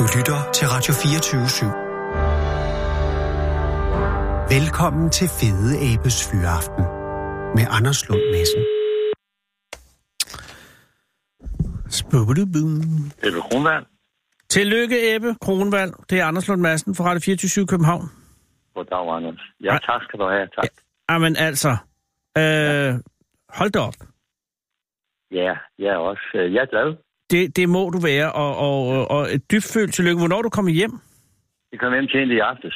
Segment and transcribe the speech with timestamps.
[0.00, 1.66] Du lytter til Radio 24 /7.
[4.54, 6.84] Velkommen til Fede Abes Fyraften
[7.56, 8.62] med Anders Lund Madsen.
[11.98, 12.72] Spubidubum.
[13.26, 13.86] Ebbe Kronvald.
[14.48, 15.92] Tillykke, Ebbe Kronvald.
[16.10, 18.04] Det er Anders Lund Madsen fra Radio 24 København.
[18.74, 19.40] Goddag, Anders.
[19.60, 20.46] Ja, tak skal du have.
[20.56, 20.68] Tak.
[21.10, 21.70] Jamen altså,
[22.38, 22.90] øh,
[23.58, 23.94] hold da op.
[25.30, 26.26] Ja, jeg er også.
[26.34, 26.88] øh, Jeg er glad.
[27.30, 30.18] Det, det må du være, og, og, og et dybfølt tillykke.
[30.18, 30.98] Hvornår du kommer hjem?
[31.72, 32.74] Vi kom hjem til i aftes.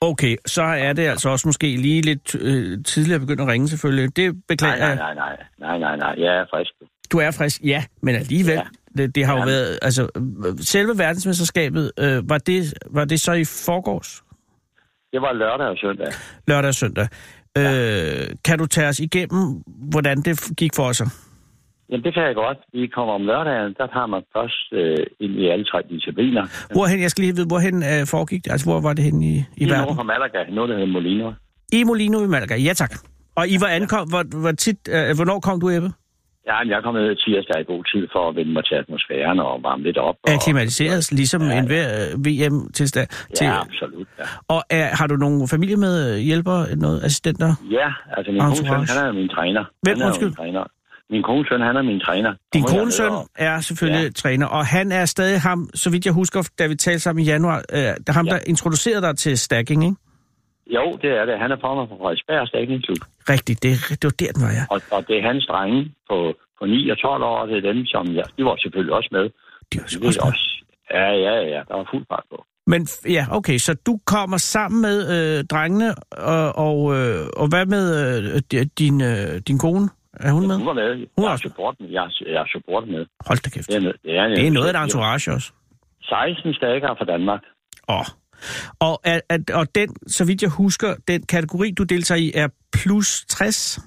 [0.00, 4.16] Okay, så er det altså også måske lige lidt øh, tidligere begyndt at ringe selvfølgelig.
[4.16, 4.96] Det beklager Nej, jeg.
[4.96, 6.24] nej, nej, nej, nej, nej, nej.
[6.24, 6.70] Jeg er frisk.
[7.12, 8.52] Du er frisk, ja, men alligevel.
[8.54, 8.62] Ja.
[9.02, 9.44] Det, det har jo Ja.
[9.46, 10.08] været, altså,
[10.60, 14.22] selve verdensmesterskabet, øh, var, det, var det så i forgårs?
[15.12, 16.06] Det var lørdag og søndag.
[16.48, 17.08] Lørdag og søndag.
[17.58, 21.06] Øh, kan du tage os igennem, hvordan det gik for sig?
[21.90, 22.58] Jamen, det kan jeg godt.
[22.72, 26.42] Vi kommer om lørdagen, der tager man først øh, ind i alle tre discipliner.
[26.76, 28.50] Hvorhen, jeg skal lige vide, hvorhen øh, foregik det?
[28.52, 29.84] Altså, hvor var det henne i, i I verden?
[29.86, 31.32] nord fra Malaga, noget der hedder Molino.
[31.72, 32.92] I Molino i Malaga, ja tak.
[33.36, 35.90] Og I var ankom, hvor, hvor tit, øh, hvornår kom du, Ebbe?
[36.50, 39.38] Ja, men jeg kom ned tirsdag i god tid for at vende mig til atmosfæren
[39.40, 40.16] og varme lidt op.
[40.22, 41.60] Og, Akklimatiseres, ligesom Ja, ja, ja.
[41.60, 43.08] en hver øh, VM-tilstand.
[43.36, 44.06] Til, Ja, absolut.
[44.18, 44.24] Ja.
[44.54, 47.50] og er, har du nogle familie med øh, hjælper, noget assistenter?
[47.70, 48.86] ja, altså min Entourage.
[48.98, 49.64] han er min træner.
[49.82, 50.28] Hvem, han er undskyld?
[50.28, 50.64] Min træner.
[51.10, 52.32] Min kones søn, han er min træner.
[52.54, 54.10] Din jeg kones er søn og- er selvfølgelig ja.
[54.10, 57.26] Træner, og han er stadig ham, så vidt jeg husker, da vi talte sammen i
[57.26, 58.32] januar, øh, der ham, Ja.
[58.32, 59.96] der introducerede dig til stacking, ikke?
[60.76, 61.38] Jo, det er det.
[61.38, 62.98] Han er formand for Frederiksberg Stækningsklub.
[63.30, 64.64] Rigtigt, det, det var der, den var, ja.
[64.70, 66.16] Og, og det er hans drenge på,
[66.58, 69.08] på 9 og 12 år, og det er dem, som ja, de var selvfølgelig også
[69.12, 69.24] med.
[69.72, 70.20] De var Det også
[70.90, 70.98] er.
[70.98, 71.60] Ja, ja, ja.
[71.68, 72.44] Der var fuld fart på.
[72.66, 75.94] Men ja, okay, så du kommer sammen med øh, drengene,
[76.34, 79.88] og, og, øh, og hvad med øh, di- din, øh, din kone?
[80.20, 80.56] Er hun med?
[80.56, 80.90] Hun var med.
[80.94, 81.88] Hun Jeg er også- support med.
[81.88, 83.06] Jeg, er- jeg er support med.
[83.26, 83.66] Hold da kæft.
[83.68, 85.52] Det er, noget- det er, Det er noget af et entourage også.
[86.02, 87.40] 16 stakker fra Danmark.
[87.88, 88.04] Åh.
[88.80, 92.48] Og, at, at, og den, så vidt jeg husker, den kategori, du deltager i, er
[92.72, 93.78] plus 60?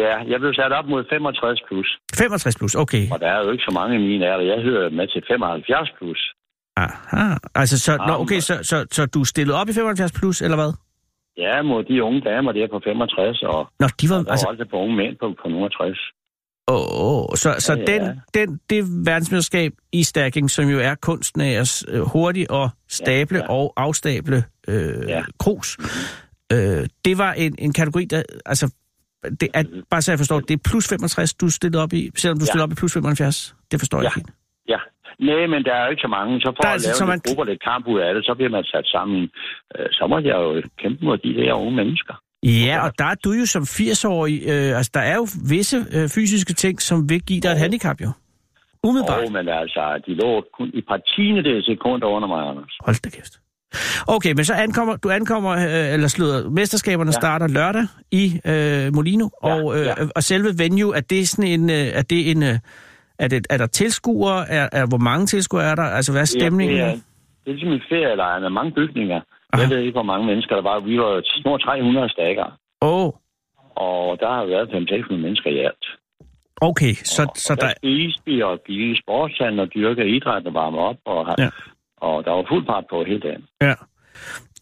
[0.00, 1.98] Ja, jeg blev sat op mod 65 plus.
[2.18, 3.10] 65 plus, okay.
[3.10, 4.44] Og der er jo ikke så mange i min alder.
[4.54, 6.20] Jeg hører med til 75 plus.
[6.76, 7.34] Aha.
[7.54, 10.42] Altså, så, nå, Ah, okay, så, så, så du er stillet op i 75 plus,
[10.42, 10.72] eller hvad?
[11.36, 14.64] Ja, mod de unge damer der på 65, og Nå, de var, var altså, også
[14.70, 15.98] på unge mænd på, på nogle 60.
[16.68, 17.98] åh, åh, så, så Ja, ja.
[17.98, 22.70] den, den, det verdensmesterskab i stacking, som jo er kunsten af at øh, hurtigt og
[22.88, 23.50] stable Ja, ja.
[23.52, 25.22] og afstable øh, Ja.
[25.38, 25.78] krus,
[26.52, 28.72] øh, det var en, en kategori, der, altså,
[29.40, 32.38] det er, bare så jeg forstår, det er plus 65, du stillede op i, selvom
[32.38, 32.46] du Ja.
[32.46, 33.54] stillede op i plus 75.
[33.70, 34.08] Det forstår jeg Ja.
[34.08, 34.28] ikke helt.
[34.28, 34.32] Ja.
[35.20, 36.40] Nej, men der er jo ikke så mange.
[36.40, 38.24] Så for Der er at altså lave så man- grupper, lidt kamp ud af det,
[38.24, 39.20] så bliver man sat sammen.
[39.74, 42.14] Øh, så må jeg jo kæmpe mod de der unge mennesker.
[42.66, 46.08] Ja, og der er du jo som 80-årig, øh, altså der er jo visse øh,
[46.16, 48.10] fysiske ting, som vil give dig et handicap jo.
[48.84, 49.24] Umiddelbart.
[49.26, 52.74] Og, men altså, de lå kun i par tiende sekunder under mig, Anders.
[52.86, 53.34] Hold da kæft.
[54.08, 57.08] Okay, men så ankommer, du ankommer, øh, eller slutter, mesterskaberne.
[57.08, 57.12] Ja.
[57.12, 59.94] starter lørdag i øh, Molino, Ja, og, øh, ja.
[60.16, 62.58] og selve venue, er det sådan en, øh, er det en, øh,
[63.24, 66.30] er, det, er der tilskuere, er, er, hvor mange tilskuere er der, altså hvad er
[66.38, 66.76] stemningen?
[66.76, 66.96] Ja, det, er,
[67.44, 69.20] det er ligesom en ferielejr med mange bygninger.
[69.52, 69.62] Aha.
[69.62, 70.80] Jeg ved ikke, hvor mange mennesker der var.
[70.80, 73.12] Vi var små 300 stakker, Åh, oh,
[73.76, 75.84] og der har været 500-600 mennesker i alt.
[76.60, 80.08] okay, så, og, så og der, der, spiste vi og gik i sportshallen og dyrkede
[80.16, 81.42] idræt og varme op, og, Ja.
[81.44, 81.50] ja.
[81.96, 83.44] og der var fuld part på hele dagen.
[83.62, 83.74] ja.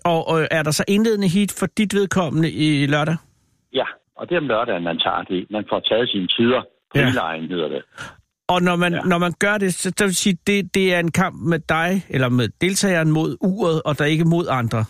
[0.04, 3.16] Og, og er der så indledende heat for dit vedkommende i lørdag?
[3.72, 3.84] Ja,
[4.16, 5.47] og det er om lørdagen, man tager det.
[5.50, 6.62] Man får taget sine tider.
[6.94, 7.04] Ja.
[7.06, 7.82] Frilejen hedder det.
[8.55, 9.00] Og når man, ja.
[9.12, 11.91] Når man gør det, så det vil sige, det, det er en kamp med dig,
[12.15, 14.84] eller med deltageren mod uret, og der er ikke mod andre.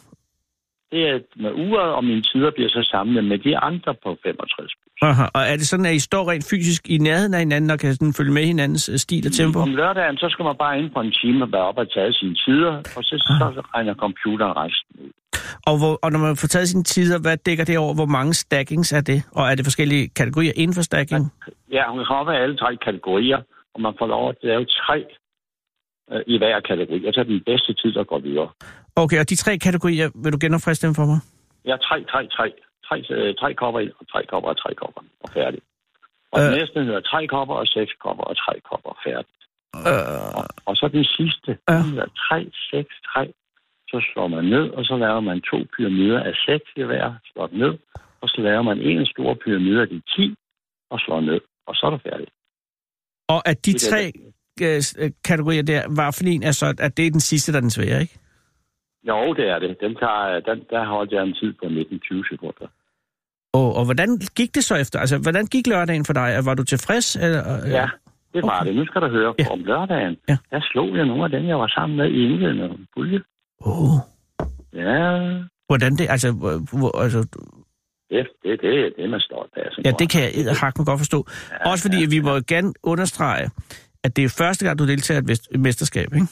[0.92, 4.72] Det er med uret, og mine tider bliver så samlet med de andre på 65.
[5.02, 5.24] Aha.
[5.34, 7.94] Og er det sådan, at I står rent fysisk i nærheden af hinanden, og kan
[7.94, 9.58] sådan følge med hinandens øh, stil og tempo?
[9.60, 12.12] Om lørdagen, så skal man bare ind på en time og være op og tage
[12.12, 15.10] sine tider, og så, så regner computeren resten ud.
[15.66, 17.94] Og, hvor, og når man får taget sine tider, hvad dækker det over?
[17.94, 19.22] Hvor mange stackings er det?
[19.32, 21.32] Og er det forskellige kategorier inden for stacking?
[21.72, 23.40] Ja, hun kan af alle tre kategorier,
[23.74, 24.98] og man får lov at lave tre
[26.12, 28.48] øh, i hver kategori, og så er den bedste tid, der går videre.
[28.96, 31.18] Okay, og de tre kategorier, vil du genopfriske dem for mig?
[31.64, 32.52] Ja, tre, tre, tre.
[32.90, 35.60] Tre, øh, tre kopper ind, og tre kopper og tre kopper, og færdig.
[36.32, 36.44] Og Øh.
[36.46, 36.50] øh.
[36.50, 39.32] den næste hedder tre kopper og seks kopper og tre kopper, færdig.
[39.76, 41.74] Øh, Og, og så den sidste, Ja.
[41.76, 42.38] den hedder tre,
[42.72, 43.24] seks, tre.
[43.90, 47.46] Så slår man ned, og så laver man to pyramider af seks i hver, slår
[47.46, 47.74] den ned,
[48.22, 50.34] og så laver man en stor pyramide af de 10,
[50.90, 52.30] og slår ned, og så er det færdigt.
[53.28, 54.12] og at de tre
[54.62, 57.58] øh, øh, kategorier der, var for en er så, at det er den sidste, der
[57.58, 58.18] er den svære, ikke?
[59.08, 59.76] Jo, det er det.
[59.80, 62.66] Den tager, den, der holdt jeg en tid på 19-20 sekunder.
[63.52, 64.98] Og, og hvordan gik det så efter?
[65.00, 66.38] Altså, hvordan gik lørdagen for dig?
[66.44, 67.16] Var du tilfreds?
[67.16, 67.86] Eller, øh, Ja,
[68.34, 68.68] Det var Okay.
[68.68, 68.76] det.
[68.76, 69.34] Nu skal du høre.
[69.38, 69.44] Ja.
[69.44, 69.50] Ja.
[69.52, 70.32] Om lørdagen, Ja.
[70.52, 70.56] ja.
[70.56, 73.20] der slog jeg nogle af dem, jeg var sammen med i indledende pulje.
[73.60, 73.96] Oh.
[74.74, 75.18] Ja,
[75.66, 77.18] Hvordan det, altså, hvor, altså,
[78.10, 79.84] det, det, det, det er man stolt af.
[79.84, 81.26] ja, det kan jeg edderhak godt forstå.
[81.50, 83.50] Ja, Også fordi, ja, vi må jo gerne understrege,
[84.04, 86.26] at det er første gang, du deltager i et mesterskab, ikke?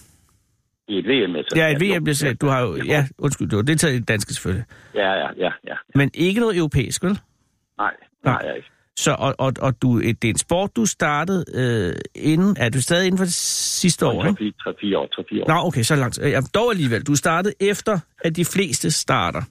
[0.88, 1.36] I et VM.
[1.56, 4.34] Ja, et VM, det, du har jo, ja, undskyld, du har deltaget i det danske
[4.34, 4.64] selvfølgelig.
[4.94, 5.74] Ja, ja, ja, ja.
[5.94, 7.18] Men ikke noget europæisk, vel?
[7.78, 7.94] Nej,
[8.24, 8.42] Nej.
[8.44, 8.68] jeg ikke.
[8.96, 12.80] Så, og, og, og du, det er en sport, du startede øh, inden, er du
[12.80, 14.54] stadig inden for det sidste år, ikke?
[14.60, 15.48] 3-4 år, 3-4 år.
[15.48, 16.18] Nå, okay, så langt.
[16.22, 17.02] Ja, dog alligevel.
[17.02, 19.42] Du startede efter, at de fleste starter,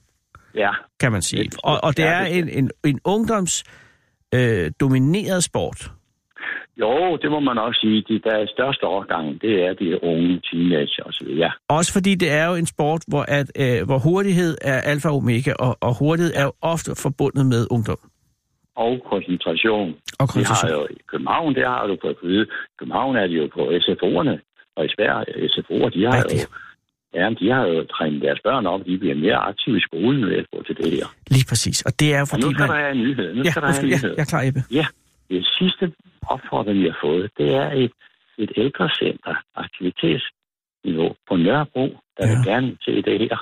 [0.54, 0.70] Ja,
[1.00, 1.44] kan man sige.
[1.44, 3.64] Det Og, og det er det er en, en, en ungdoms
[4.34, 5.92] øh, domineret sport.
[6.80, 8.04] Jo, det må man også sige.
[8.08, 11.38] De, der er største overgang, det er de unge teenager og så videre.
[11.44, 15.08] Ja, Også fordi det er jo en sport, hvor, at, øh, hvor hurtighed er alfa
[15.08, 17.98] og omega, og, og hurtighed er jo ofte forbundet med ungdom.
[18.76, 19.88] og koncentration.
[19.88, 20.70] Og De har koncentration.
[20.80, 22.46] jo i København, det har du fået at
[22.78, 24.34] København er de jo på SFO'erne,
[24.76, 25.24] og i Sverige,
[25.54, 26.42] SFO'er, de har Rigtigt.
[26.42, 26.48] jo
[27.14, 30.36] Ja, de har jo trænet deres børn op, de bliver mere aktive i skolen ved
[30.36, 31.06] at gå til det her.
[31.30, 31.82] Lige præcis.
[31.82, 32.68] Og det er jo Og fordi, nu skal man...
[32.68, 33.34] der have en nyhed.
[33.34, 34.14] Nu Ja, skal der have en undskyld, ja, nyhed.
[34.16, 34.60] jeg er klar, Ebbe.
[34.80, 34.86] Ja,
[35.30, 35.92] det sidste
[36.26, 37.92] opfordring, vi har fået, det er et,
[38.38, 41.86] et ældrecenter, aktivitetsniveau på Nørrebro,
[42.16, 42.34] der Ja.
[42.36, 43.36] vil gerne se det her.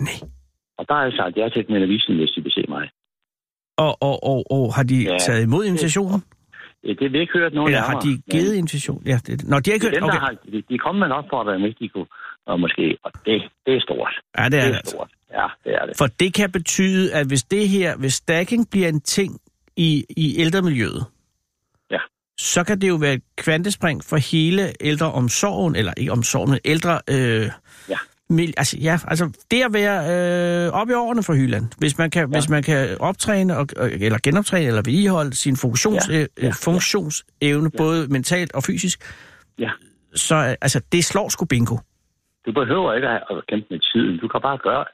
[0.00, 0.18] Nej.
[0.78, 2.90] Og der har jeg sagt ja til den avisen, hvis de vil se mig.
[3.76, 5.16] Og, og, og, og har de Ja.
[5.18, 6.22] taget imod invitationen?
[6.84, 9.02] Øh, Det har vi ikke hørt nogen Eller har de givet invitation?
[9.06, 10.02] Ja, det, Nå, de har ikke det er hørt...
[10.02, 10.18] dem, Okay.
[10.18, 12.06] har, de, de kom med en opfordring, hvis de kunne,
[12.46, 14.14] og måske, og det, det er stort.
[14.38, 14.76] Ja, det Det er er det.
[14.76, 14.90] altså.
[14.90, 15.10] stort.
[15.32, 15.94] Ja, det er det.
[15.98, 19.40] For det kan betyde, at hvis det her, hvis stacking bliver en ting
[19.76, 21.06] i, i ældremiljøet.
[22.42, 27.00] Så kan det jo være et kvantespring for hele ældreomsorgen, eller ikke omsorgen, men ældre...
[27.10, 27.46] Øh,
[27.88, 27.96] Ja.
[28.30, 29.98] Mil, altså, ja, altså det at være
[30.66, 32.26] øh, op i årene for Hyland, hvis man kan, ja.
[32.26, 36.14] hvis man kan optræne, og, eller genoptræne, eller vedligeholde sin funktions, Ja.
[36.18, 36.26] ja.
[36.42, 36.46] Ja.
[36.46, 37.76] Øh, funktionsevne, ja.
[37.78, 38.98] både mentalt og fysisk,
[39.58, 39.70] Ja.
[40.14, 41.76] så øh, altså, det slår sgu bingo.
[42.46, 44.18] Du behøver ikke at kæmpe med tiden.
[44.18, 44.84] Du kan bare gøre,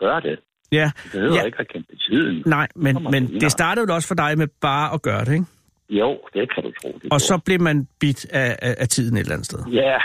[0.00, 0.38] gøre det.
[0.72, 1.42] Ja, Du behøver Ja.
[1.42, 2.42] ikke at kæmpe med tiden.
[2.46, 5.44] nej, men, men det startede jo også for dig med bare at gøre det, ikke?
[5.90, 6.98] Jo, det kan du tro.
[7.02, 9.60] Det Og så blev man bit af, af, af tiden et eller andet sted.
[9.72, 9.98] Ja,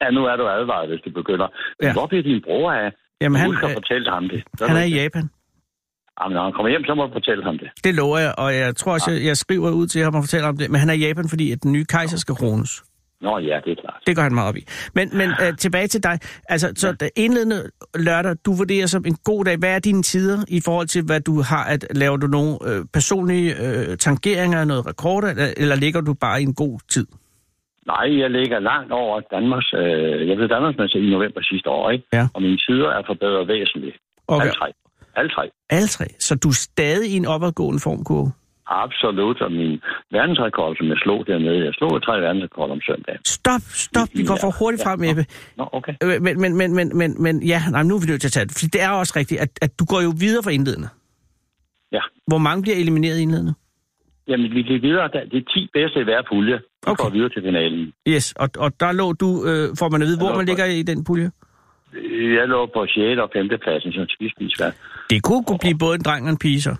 [0.00, 1.48] ja, nu er du advaret, hvis du begynder.
[1.82, 1.92] Ja.
[1.92, 2.92] Hvor bliver din bror af?
[3.20, 4.42] Jamen, Han, Husk at øh, fortælle ham det.
[4.58, 5.02] Gør han er i?
[5.02, 5.30] Japan.
[6.20, 7.68] Jamen, når han kommer hjem, så må du fortælle ham det.
[7.84, 10.48] Det lover jeg, og jeg tror også, jeg, jeg skriver ud til ham og fortæller
[10.48, 10.70] om det.
[10.70, 12.84] Men han er i Japan, fordi at den nye kejser skal krones.
[13.20, 14.02] Nå ja, det er klart.
[14.06, 14.64] Det går han meget op i.
[14.94, 16.18] Men, men øh, tilbage til dig.
[16.48, 17.08] Altså, så ja.
[17.16, 19.56] indledende lørdag, du vurderer som en god dag.
[19.56, 22.84] Hvad er dine tider i forhold til, hvad du har at Laver du nogle øh,
[22.92, 27.06] personlige øh, tangeringer, noget rekord, eller, eller ligger du bare i en god tid?
[27.86, 29.72] Nej, jeg ligger langt over Danmarks...
[29.74, 32.04] Øh, jeg blev Danmarksmester i november sidste år, ikke?
[32.12, 32.28] Ja.
[32.34, 33.96] Og mine tider er forbedret væsentligt.
[34.28, 34.42] Okay.
[34.44, 34.68] Alle tre.
[35.16, 35.50] Alle tre.
[35.70, 36.04] Alle tre.
[36.18, 38.32] Så du er stadig i en opadgående formkurve?
[38.70, 39.40] Absolut.
[39.40, 39.80] Og min
[40.10, 43.20] verdensrekord, som jeg slog dernede, jeg slog tre verdensrekord om søndagen.
[43.24, 44.08] Stop, stop.
[44.14, 45.24] Vi går for hurtigt frem, Ebbe.
[45.56, 45.94] Nå, okay.
[46.02, 48.32] Øh, Men, men, men, men, men, men ja, nej, nu er vi nødt til at
[48.32, 48.52] tage det.
[48.58, 50.88] For det er også rigtigt, at, at du går jo videre fra indledende.
[51.92, 52.00] Ja.
[52.26, 53.54] Hvor mange bliver elimineret i indledende?
[54.28, 55.08] Jamen, vi gik videre.
[55.12, 56.56] Der- Det er 10 bedste i hver pulje.
[56.56, 57.04] Vi Okay.
[57.04, 57.92] går videre til finalen.
[58.08, 60.64] Yes, og, og der lå du, øh, får man at vide, hvor man på- ligger
[60.64, 61.30] i den pulje?
[62.38, 63.18] Jeg lå på 6.
[63.20, 63.48] og 5.
[63.62, 64.70] pladsen som spidspisvær.
[65.10, 66.74] Det kunne, kunne blive både en dreng og en pige, så.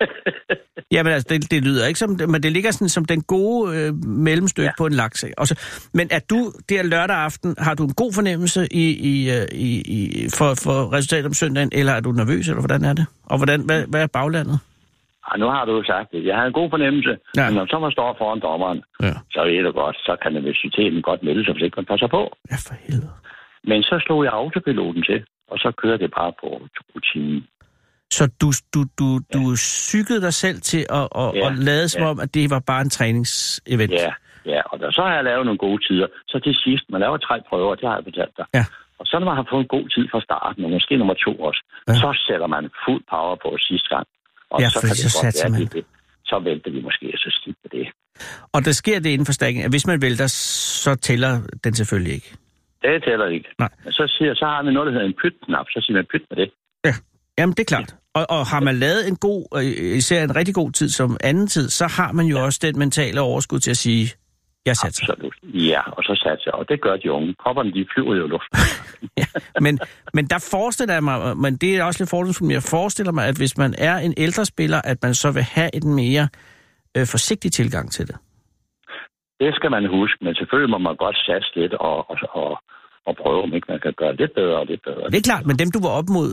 [0.92, 3.94] Jamen altså, det, det lyder ikke som, men det ligger sådan som den gode øh,
[4.04, 4.70] mellemstykke ja.
[4.70, 4.78] Ja.
[4.78, 5.22] på en laks.
[5.22, 5.38] ikke?
[5.38, 5.54] Og så,
[5.94, 9.70] men er du der lørdag aften, har du en god fornemmelse i, i, øh, i,
[9.98, 13.06] i, for, for resultatet om søndagen, eller er du nervøs, eller hvordan er det?
[13.24, 14.58] Og hvordan, hvad, hvad er baglandet?
[15.30, 16.24] Ej, nu har du jo sagt det.
[16.26, 17.10] Jeg har en god fornemmelse.
[17.36, 17.42] Ja.
[17.42, 17.46] Ja.
[17.48, 19.14] Men når så man står foran dommeren, Ja.
[19.34, 22.22] så ved du godt, så kan nervøsiteten godt melde sig, hvis ikke man passer på.
[22.50, 23.10] Ja, for helvede.
[23.70, 25.18] Men så slog jeg autopiloten til,
[25.50, 26.48] og så kører det bare på
[26.94, 27.40] rutinen.
[28.12, 32.02] Så du, du, du, du cyklede dig selv til at, at, Ja, at lade som
[32.02, 32.08] ja.
[32.08, 33.92] om, at det var bare en træningsevent?
[33.92, 34.12] Ja,
[34.46, 34.60] ja.
[34.70, 36.06] Og der, så har jeg lavet nogle gode tider.
[36.26, 38.46] Så til sidst, man laver tre prøver, det har jeg fortalt dig.
[38.54, 38.64] Ja.
[38.98, 41.32] Og så når man har fået en god tid fra starten, og måske nummer to
[41.48, 41.92] også, Ja.
[41.92, 41.98] ja.
[41.98, 44.06] så sætter man fuld power på sidste gang.
[44.50, 45.60] Og Ja, så kan det så godt være, man.
[45.76, 45.84] det.
[46.30, 47.86] Så vælter vi måske, og så skidt på det.
[48.54, 50.26] Og der sker det inden for stakken, at hvis man vælter,
[50.84, 51.32] så tæller
[51.64, 52.30] den selvfølgelig ikke.
[52.82, 53.48] Det tæller ikke.
[53.58, 53.68] Nej.
[53.84, 55.66] Men så, siger, så har vi noget, der hedder en pyt-knap.
[55.70, 56.50] Så siger man pyt med det.
[57.38, 57.94] Jamen, det er klart.
[58.14, 59.62] Og, og har man lavet en god,
[59.96, 62.42] især en rigtig god tid som anden tid, så har man jo ja.
[62.42, 64.12] også den mentale overskud til at sige,
[64.66, 65.12] jeg satser.
[65.12, 65.34] Absolut.
[65.44, 66.54] Ja, og så satte jeg.
[66.54, 67.34] Og det gør de unge.
[67.44, 68.58] Kopperne, de flyver jo i luften.
[69.66, 69.78] Men,
[70.14, 73.36] men der forestiller jeg mig, men det er også lidt fordomsfuldt, jeg forestiller mig, at
[73.36, 76.28] hvis man er en ældre spiller, at man så vil have en mere
[76.96, 78.16] øh, forsigtig tilgang til det.
[79.40, 82.50] Det skal man huske, men selvfølgelig må man godt satse lidt og, og, og,
[83.06, 85.10] og prøve, om ikke man kan gøre lidt bedre og lidt bedre.
[85.10, 86.30] Det er klart, men dem du var op mod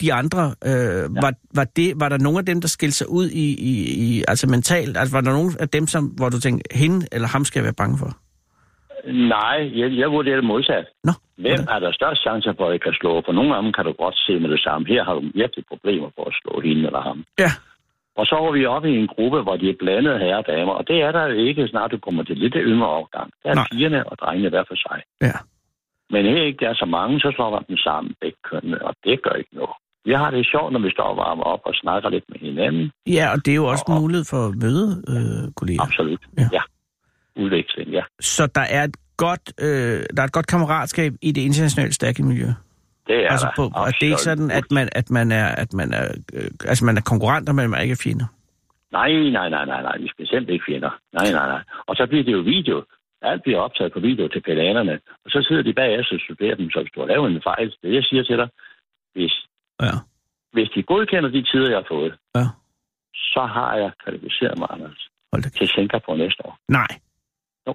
[0.00, 1.20] de andre, øh, ja.
[1.24, 3.72] var, var, det, var der nogen af dem, der skilte sig ud i, i,
[4.04, 4.96] i altså mentalt?
[4.96, 7.64] Altså var der nogen af dem, som, hvor du tænkte, hende eller ham skal jeg
[7.64, 8.10] være bange for?
[9.34, 10.86] Nej, jeg, jeg vurderer det modsat.
[11.04, 11.12] Nå,
[11.44, 13.22] Hvem er der størst chance for, at jeg kan slå?
[13.26, 14.86] For nogle af dem kan du godt se med det samme.
[14.86, 17.24] Her har du virkelig problemer for at slå hende eller ham.
[17.38, 17.50] Ja,
[18.16, 20.72] Og så var vi oppe i en gruppe, hvor de er blandet herre og damer.
[20.72, 23.30] Og det er der jo ikke, snart du kommer til lidt yngre overgang.
[23.42, 23.66] Der er Nej.
[23.72, 24.98] pigerne og drengene hver for sig.
[25.28, 25.38] ja.
[26.10, 28.94] Men her ikke der er så mange, så slår man dem sammen begge kønnene, og
[29.04, 29.76] det gør ikke noget.
[30.04, 32.90] Vi har det sjovt, når vi står og varmer op og snakker lidt med hinanden.
[33.06, 35.82] Ja, og det er jo også Og- mulighed for at møde øh, kolleger.
[35.82, 36.20] Absolut.
[36.38, 36.48] Ja.
[36.52, 36.62] Ja.
[37.36, 38.02] Udveksling, ja.
[38.20, 42.22] Så der er et godt, øh, der er et godt kammeratskab i det internationale stærke
[42.22, 42.46] miljø.
[43.06, 43.52] Det er altså, der.
[43.56, 46.50] på, og det er ikke sådan, at man, at man er, at man er, øh,
[46.70, 48.26] altså man er konkurrenter, men man er ikke fjender.
[48.92, 49.96] Nej, nej, nej, nej, nej.
[49.98, 50.90] Vi skal bestemt ikke fjender.
[51.12, 51.62] Nej, nej, nej.
[51.86, 52.84] Og så bliver det jo video.
[53.22, 54.94] Alt bliver optaget på video til pedanerne.
[55.24, 56.70] Og så sidder de bagefter og studerer dem.
[56.70, 58.48] Så hvis du har lavet en fejl, det jeg siger til dig,
[59.14, 59.34] hvis,
[59.86, 59.96] Ja.
[60.52, 62.46] hvis de godkender de tider, jeg har fået, Ja.
[63.14, 66.58] så har jeg kvalificeret mig, Anders, Hold da til Singapore næste år.
[66.68, 66.86] Nej.
[67.66, 67.74] Jo.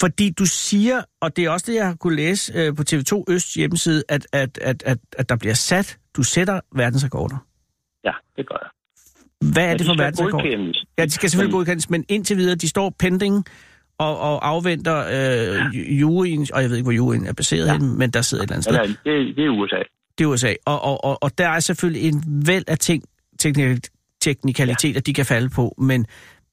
[0.00, 3.24] Fordi du siger, og det er også det, jeg har kunne læse øh, på TV2
[3.28, 7.38] Øst hjemmeside, at, at, at, at, at der bliver sat, du sætter verdensrekorder.
[8.04, 8.70] Ja, det gør jeg.
[9.52, 10.44] Hvad er Men det de for verdensrekorder?
[10.44, 10.84] godkendes.
[10.98, 13.44] Ja, de skal selvfølgelig godkendes, men indtil videre, de står pending
[13.98, 17.72] og, og afventer øh, juryen, og jeg ved ikke, hvor juryen er baseret ja.
[17.72, 17.78] Ja.
[17.78, 18.74] henne, men der sidder et eller andet sted.
[18.80, 19.76] Eller, det, det er USA.
[20.18, 20.52] Det er USA.
[20.66, 23.02] Og, og, og, og der er selvfølgelig en væld af ting,
[23.38, 23.78] teknik,
[24.20, 25.06] teknikaliteter, ja.
[25.06, 26.06] de kan falde på, men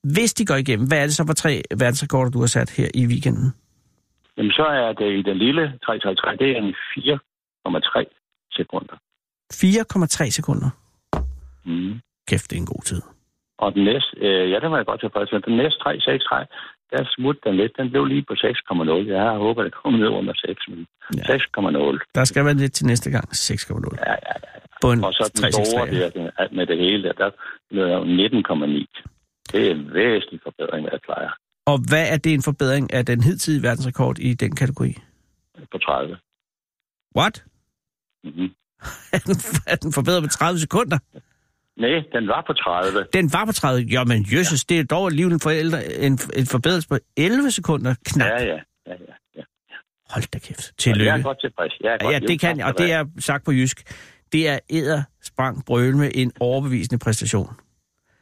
[0.04, 2.90] hvis de går igennem, hvad er det så for tre verdensrekorder, du har sat her
[2.94, 3.54] i weekenden?
[4.38, 6.76] Jamen, så er det i den lille 333, det er en
[7.68, 8.04] 4,3
[8.52, 8.96] sekunder.
[9.54, 10.70] 4,3 sekunder.
[11.66, 12.00] Mm.
[12.28, 13.02] Kæft, det er en god tid.
[13.58, 15.42] Og den næste, øh, ja, den var jeg godt tilfreds med.
[15.42, 16.48] Den næste 363,
[16.92, 17.72] der smutte den lidt.
[17.78, 19.12] Den blev lige på 6,0.
[19.18, 21.38] Jeg håber, det kommer ned under 6, men Ja.
[21.38, 23.26] 6,0 Der skal være lidt til næste gang.
[23.30, 23.96] 6,0.
[24.06, 24.60] Ja, ja, ja.
[24.82, 26.14] På en Og så den store 363.
[26.14, 27.30] der, med det hele, der,
[27.70, 29.04] blev jeg jo 19,9.
[29.52, 31.30] Det er en væsentlig forbedring, hvad jeg plejer
[31.66, 34.94] Og hvad er det en forbedring af den hidtidige verdensrekord i den kategori?
[35.72, 36.18] på 30.
[37.18, 37.44] What?
[38.24, 38.50] Mm-hmm.
[39.16, 39.36] Er den,
[39.68, 40.98] er den forbedret med 30 sekunder?
[41.82, 43.06] Nej, den var på 30.
[43.14, 43.82] Den var på 30.
[43.96, 44.74] Jo, men jøsses, ja.
[44.76, 48.28] det er dog alligevel en, forældre, en, en forbedring på 11 sekunder knap.
[48.28, 49.14] Ja, ja, ja, ja.
[49.38, 49.44] ja.
[50.14, 50.60] Hold da kæft.
[50.60, 51.12] Og Jeg Tillykke.
[51.12, 51.74] er godt tilfreds.
[51.84, 53.78] Jeg er godt Ja, det kan jeg, og det er sagt på jysk.
[54.32, 57.50] Det er æder sprang brøl med en overbevisende præstation.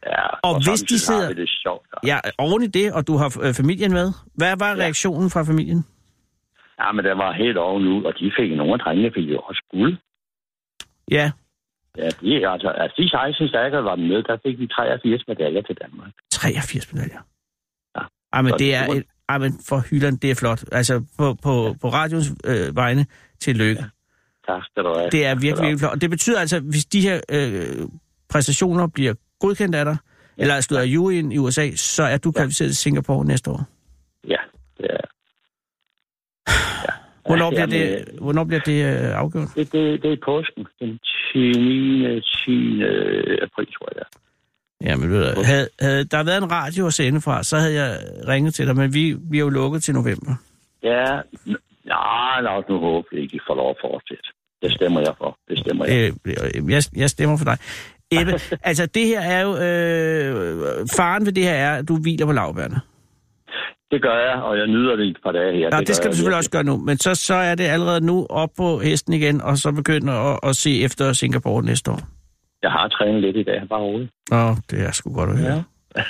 [0.06, 1.88] Ja, Og hvis de sidder- det sjovt.
[2.06, 4.12] Ja, oven i det, og du har øh, familien med.
[4.36, 4.76] Hvad var Ja.
[4.84, 5.86] reaktionen fra familien?
[6.80, 9.40] Ja, men den var helt oven nu, og de fik nogle af drengene fik jo
[9.40, 9.98] også guld.
[11.12, 11.32] Ja,
[11.98, 15.78] Ja, de, altså, altså de 16 stærkere var med, der fik vi 83 medaljer til
[15.82, 16.12] Danmark.
[16.32, 17.22] 83 medaljer.
[17.98, 18.02] Ja.
[18.34, 20.64] Ej, men det er, et, ej, men for hylderen, det er flot.
[20.72, 23.06] Altså, på, på, på radions øh, vegne,
[23.40, 23.84] tillykke.
[24.48, 25.10] Tak skal du have.
[25.10, 25.92] Det er virkelig, virkelig flot.
[25.92, 27.88] Og det betyder altså, hvis de her øh,
[28.30, 29.98] præstationer bliver godkendt af dig,
[30.38, 30.42] ja.
[30.42, 33.64] eller er af juryen i USA, så er du kvalificeret til Singapore næste år.
[34.28, 34.38] Ja,
[34.78, 35.08] det er ja.
[37.26, 39.48] Hvornår bliver jamen, det, hvornår bliver det øh, afgjort?
[39.56, 40.68] Det, det, det er i påsken.
[40.80, 41.00] Den
[41.34, 42.22] 10.
[42.46, 42.84] 10.
[43.48, 44.06] april, tror jeg.
[44.84, 47.98] Jamen, ved du, havde, havde der været en radio at sende fra, så havde jeg
[48.28, 50.34] ringet til dig, men vi, vi er jo lukket til november.
[50.84, 51.06] Ja,
[51.86, 54.24] nej, os nu håbe, at I får lov at fortsætte.
[54.62, 55.38] Det stemmer jeg for.
[55.50, 56.14] Det stemmer jeg.
[56.26, 57.58] Øh, jeg, jeg stemmer for dig.
[58.12, 58.32] Ebbe,
[58.70, 59.52] altså det her er jo...
[59.58, 62.82] Øh, faren ved det her er, at du hviler på lavbærne.
[63.92, 65.70] Det gør jeg, og jeg nyder det et par dage her.
[65.72, 67.56] Ja, det, det skal gør du jeg selvfølgelig også gøre nu, men så, så er
[67.56, 71.64] det allerede nu op på hesten igen, og så begynder at, at se efter Singapore
[71.64, 72.00] næste år.
[72.64, 74.12] Jeg har trænet lidt i dag, bare roligt.
[74.32, 75.64] Åh, det er sgu godt at høre.
[75.96, 76.04] Ja.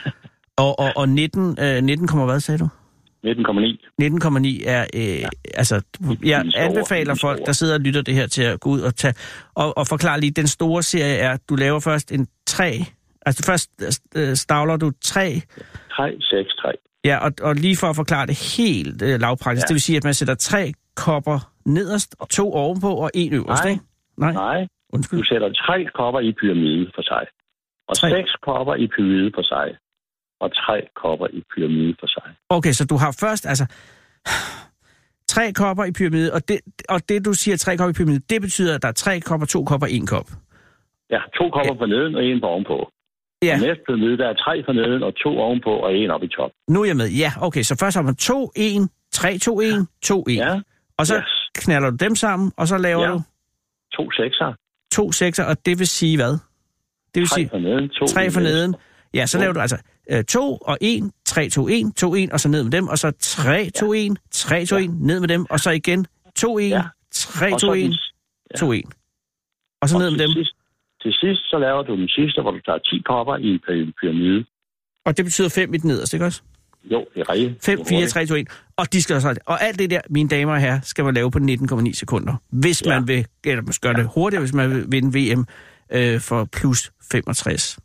[0.63, 2.67] og, og, og 19, øh, 19, kommer hvad sagde du?
[3.25, 3.31] 19,9.
[4.01, 5.27] 19,9 er, øh, ja.
[5.53, 5.81] altså,
[6.23, 9.13] jeg anbefaler folk, der sidder og lytter det her, til at gå ud og tage,
[9.55, 12.85] og, og forklare lige, den store serie er, du laver først en 3,
[13.25, 13.69] altså først
[14.15, 15.41] øh, stavler du 3,
[15.91, 16.71] 3, 6, 3.
[17.05, 19.65] ja, og, og lige for at forklare det helt øh, lavpraktisk, ja.
[19.65, 19.67] Ja.
[19.67, 23.63] det vil sige, at man sætter tre kopper nederst, og to ovenpå, og en øverst,
[23.63, 23.71] Nej.
[23.71, 23.83] ikke?
[24.17, 25.19] Nej, Nej, undskyld.
[25.19, 27.23] du sætter tre kopper i pyramide for sig.
[27.87, 28.09] Og Tre.
[28.09, 29.67] seks kopper i pyramide for sig.
[30.41, 32.23] Og tre kopper i pyramide for sig.
[32.49, 33.65] Okay, så du har først, altså,
[35.27, 36.59] tre kopper i pyramide, og det,
[36.89, 39.47] og det du siger, tre kopper i pyramide, det betyder, at der er tre kopper,
[39.47, 40.27] to kopper, en kop.
[41.09, 42.91] Ja, to kopper for neden og en på ovenpå.
[43.43, 43.57] Ja.
[43.59, 46.51] Næste pyramide, der er tre for neden og to ovenpå og en op i top.
[46.67, 47.09] Nu er jeg med.
[47.09, 50.35] Ja, okay, så først har man 2, 1, 3, 2, 1, 2, 1.
[50.35, 50.59] Ja,
[50.97, 51.49] Og så yes.
[51.55, 53.11] knaller du dem sammen, og så laver Ja.
[53.11, 53.21] du
[53.93, 54.53] to sekser.
[54.91, 56.31] to sekser, og det vil sige hvad?
[57.13, 58.75] Det vil Tre sige for neden, to tre for neden.
[59.13, 59.41] Ja, så To.
[59.41, 59.77] laver du altså
[60.27, 63.11] 2 og 1, 3, 2, 1, 2, 1, og så ned med dem, og så
[63.19, 66.05] 3, 2, 1, 3, 2, 1, ned med dem, og så igen
[66.35, 66.81] 2, 1, Ja.
[67.11, 67.97] 3, Og 2, så 1, den-
[68.59, 68.83] 2, 1.
[69.81, 70.55] Og så ned med dem, sidst-
[71.01, 73.91] Til sidst, så laver du den sidste, hvor du tager 10 kopper i en py-
[74.01, 74.45] pyramide.
[75.05, 76.41] Og det betyder 5 i den nederste, ikke også?
[76.83, 77.65] Jo, det er rigtigt.
[77.65, 78.11] 5, Du 4, hurtigt.
[78.13, 78.47] 3, 2, 1.
[78.77, 81.31] Og, de skal så, og alt det der, mine damer og herrer, skal man lave
[81.31, 82.35] på 19,9 sekunder.
[82.49, 82.99] Hvis Ja.
[82.99, 85.45] man vil, eller man skal gøre det hurtigere, hvis man vil vinde VM
[85.91, 87.79] øh, for plus 65.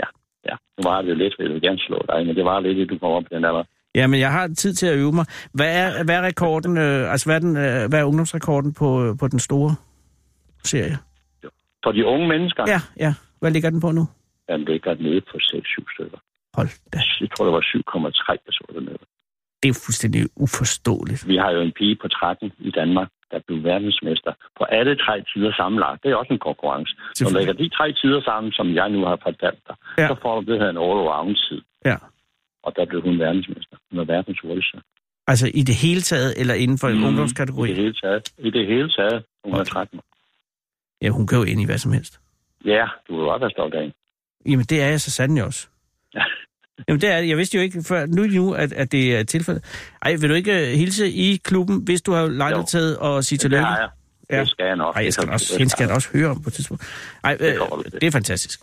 [0.00, 0.06] Ja,
[0.50, 0.54] ja.
[0.78, 2.98] Nu var det lidt, jeg vil gerne slå dig, men det var lidt, at du
[2.98, 3.64] kom op i den alder.
[3.94, 5.24] Ja, men jeg har tid til at øve mig.
[5.52, 9.04] Hvad er, hvad er rekorden, øh, altså hvad er, den, øh, hvad er ungdomsrekorden på,
[9.04, 9.74] øh, på den store
[10.64, 10.98] serie?
[11.88, 13.12] For de unge mennesker, Ja, ja.
[13.40, 14.04] Hvad ligger den på nu?
[14.52, 16.18] den ligger nede på 6-7 stykker.
[16.58, 16.98] Hold da.
[17.20, 18.98] Jeg tror, det var 7,3, jeg så det nede.
[19.62, 21.28] Det er fuldstændig uforståeligt.
[21.32, 25.14] Vi har jo en pige på 13 i Danmark, der blev verdensmester på alle tre
[25.30, 26.02] tider sammenlagt.
[26.02, 26.92] Det er også en konkurrence.
[27.16, 27.46] Selvfølgelig.
[27.46, 30.02] lægger de tre tider sammen, som jeg nu har fortalt dig, Ja.
[30.02, 30.08] ja.
[30.08, 31.60] så får du det her en all-around-tid.
[31.90, 31.96] Ja.
[32.66, 33.76] Og der blev hun verdensmester.
[33.90, 34.78] Hun er verdens hurtigste.
[35.32, 37.66] Altså i det hele taget, eller inden for en Mm, ungdomskategori?
[37.70, 38.22] I det hele taget.
[38.38, 39.18] I det hele taget.
[39.44, 40.04] Hun er 13 år.
[41.02, 42.20] Ja, hun kan jo ind i hvad som helst.
[42.64, 43.94] Ja, du vil godt være stolt af hende.
[44.46, 45.68] Jamen, det er jeg så sandelig også.
[46.14, 46.22] Ja.
[46.88, 47.28] Jamen, det er det.
[47.28, 49.64] Jeg vidste jo ikke før nu, nu at, at det er tilfældet.
[50.02, 53.36] Ej, vil du ikke øh, hilse i klubben, hvis du har lejlighed til at sige
[53.36, 53.64] Det tillykke?
[53.64, 53.88] har jeg.
[54.30, 54.40] Ja.
[54.40, 54.96] Det skal jeg nok.
[54.96, 56.82] Ej, jeg skal Det også, hende skal jeg også høre om på et tidspunkt.
[57.24, 58.60] Ej, øh, Det det er fantastisk.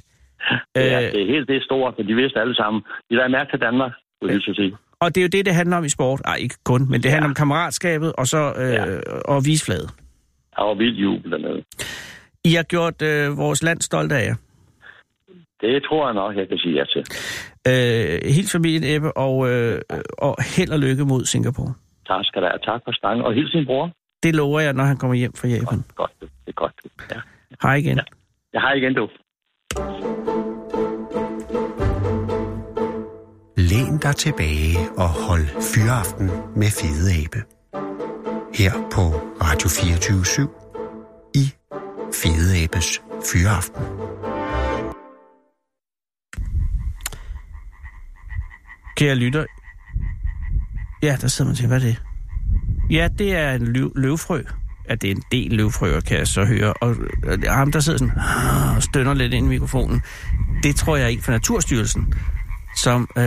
[0.52, 2.84] Ja, Øh, det er helt det stort, for de vidste alle sammen.
[3.10, 4.76] De der mærke til Danmark, skulle jeg så sige.
[5.00, 6.22] og det er jo det, det handler om i sport.
[6.26, 7.10] Ej, ikke kun, men det Ja.
[7.14, 8.86] handler om kammeratskabet og så øh, Ja.
[9.26, 9.90] og vise flaget.
[10.56, 11.64] Der var vildt jubel dernede.
[12.50, 14.36] I har gjort øh, vores land stolt af jer.
[15.62, 17.04] Det tror jeg nok, jeg kan sige ja til.
[17.72, 19.82] Øh, helt familien Ebbe, og, øh,
[20.18, 21.74] og held og lykke mod Singapore.
[22.08, 22.60] Tak skal der have.
[22.60, 23.26] Tak for stangen.
[23.26, 23.92] Og hils sin bror.
[24.24, 25.66] Det lover jeg, når han kommer hjem fra Japan.
[25.66, 26.12] Godt, godt.
[26.20, 26.74] Det er godt.
[26.84, 26.90] du.
[27.12, 27.20] Ja.
[27.62, 27.98] Hej igen.
[27.98, 28.04] Ja.
[28.54, 29.10] Jeg har igen, du.
[33.58, 37.40] Læn dig tilbage og hold fyraften med Fede Abe.
[38.60, 39.04] Her på
[39.42, 40.65] Radio 24 i
[42.24, 43.84] Fede Abes Fyraften.
[48.98, 49.46] Kære lytter.
[51.04, 52.02] Ja, der sidder man til, hvad er det?
[52.90, 54.42] Ja, det er en løv, løvfrø.
[54.90, 56.74] Ja, det er en del løvfrøer, kan jeg så høre.
[56.74, 60.02] Og øh, ham, der sidder sådan ah, og stønner lidt ind i mikrofonen,
[60.64, 62.14] det tror jeg er en fra Naturstyrelsen,
[62.78, 63.10] som...
[63.18, 63.24] Øh,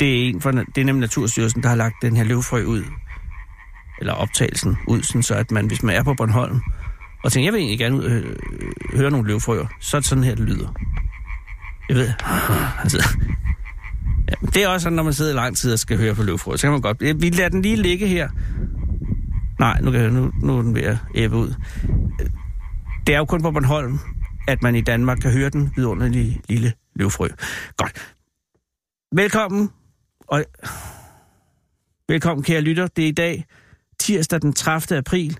[0.00, 2.84] det, er en fra, det er nemlig Naturstyrelsen, der har lagt den her løvfrø ud,
[4.00, 6.60] eller optagelsen ud, sådan så at man, hvis man er på Bornholm,
[7.28, 8.36] og tænkte, jeg vil egentlig gerne øh,
[8.94, 10.74] høre nogle løvfrøer, så er det sådan her, det lyder.
[11.88, 12.12] Jeg ved,
[12.82, 13.08] altså,
[14.28, 16.14] Ja, men det er også sådan, når man sidder i lang tid og skal høre
[16.14, 17.00] på løvfrø, så kan man godt...
[17.00, 18.28] Vi lader den lige ligge her.
[19.58, 21.54] Nej, nu, kan jeg, nu, nu er den ved at æbe ud.
[23.06, 23.98] Det er jo kun på Bornholm,
[24.48, 27.28] at man i Danmark kan høre den vidunderlige lille løvfrø.
[27.76, 28.14] Godt.
[29.12, 29.70] Velkommen.
[30.26, 30.44] Og
[32.08, 32.86] velkommen, kære lytter.
[32.86, 33.44] Det er i dag,
[33.98, 34.98] tirsdag den 30.
[34.98, 35.38] april,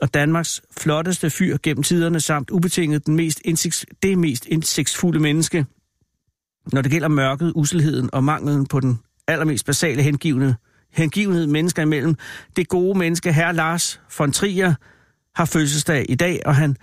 [0.00, 5.66] og Danmarks flotteste fyr gennem tiderne, samt ubetinget den mest indsigts, det mest indsigtsfulde menneske,
[6.72, 10.56] når det gælder mørket, uselheden og manglen på den allermest basale hengivne,
[10.92, 12.16] hengivenhed mennesker imellem.
[12.56, 14.74] Det gode menneske, herr Lars von Trier,
[15.34, 16.76] har fødselsdag i dag, og han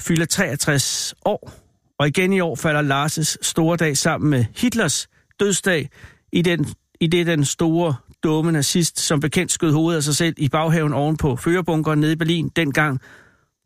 [0.00, 1.52] fylder 63 år.
[1.98, 5.08] Og igen i år falder Lars' store dag sammen med Hitlers
[5.40, 5.90] dødsdag,
[6.32, 6.66] i, den,
[7.00, 10.92] i det den store, dumme nazist, som bekendt skød hovedet af sig selv i baghaven
[10.92, 13.00] oven på førerbunkeren nede i Berlin, dengang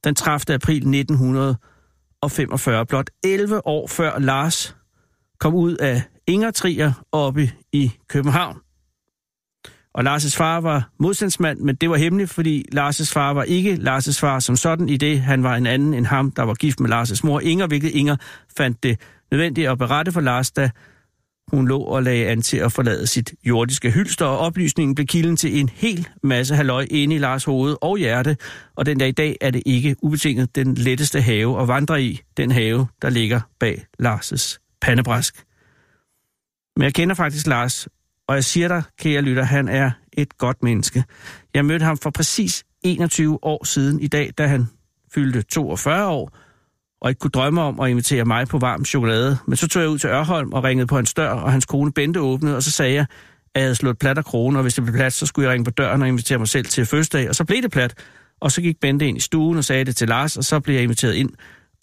[0.04, 0.54] den 30.
[0.54, 2.86] april 1945.
[2.86, 4.76] Blot 11 år før Lars
[5.38, 8.58] kom ud af Ingertrier oppe i København.
[9.94, 14.20] Og Lars' far var modstandsmand, men det var hemmeligt, fordi Lars' far var ikke Lars'
[14.20, 15.20] far som sådan i det.
[15.20, 18.16] Han var en anden end ham, der var gift med Lars' mor Inger, hvilket Inger
[18.56, 20.70] fandt det nødvendigt at berette for Lars, da
[21.50, 25.36] hun lå og lagde an til at forlade sit jordiske hylster, og oplysningen blev kilden
[25.36, 28.36] til en hel masse halløj inde i Lars hoved og hjerte,
[28.76, 32.20] og den dag i dag er det ikke ubetinget den letteste have at vandre i,
[32.36, 35.44] den have, der ligger bag Lars' pandebræsk.
[36.76, 37.88] Men jeg kender faktisk Lars,
[38.28, 41.04] og jeg siger dig, kære lytter, han er et godt menneske.
[41.54, 44.66] Jeg mødte ham for præcis 21 år siden i dag, da han
[45.14, 46.45] fyldte 42 år,
[47.00, 49.38] og ikke kunne drømme om at invitere mig på varm chokolade.
[49.46, 51.92] Men så tog jeg ud til Ørholm og ringede på hans dør, og hans kone
[51.92, 53.06] Bente åbnede, og så sagde jeg,
[53.54, 55.52] at jeg havde slået plat af kronen, og hvis det blev plat, så skulle jeg
[55.52, 57.94] ringe på døren og invitere mig selv til fødselsdag, og så blev det plat.
[58.40, 60.74] Og så gik Bente ind i stuen og sagde det til Lars, og så blev
[60.74, 61.30] jeg inviteret ind.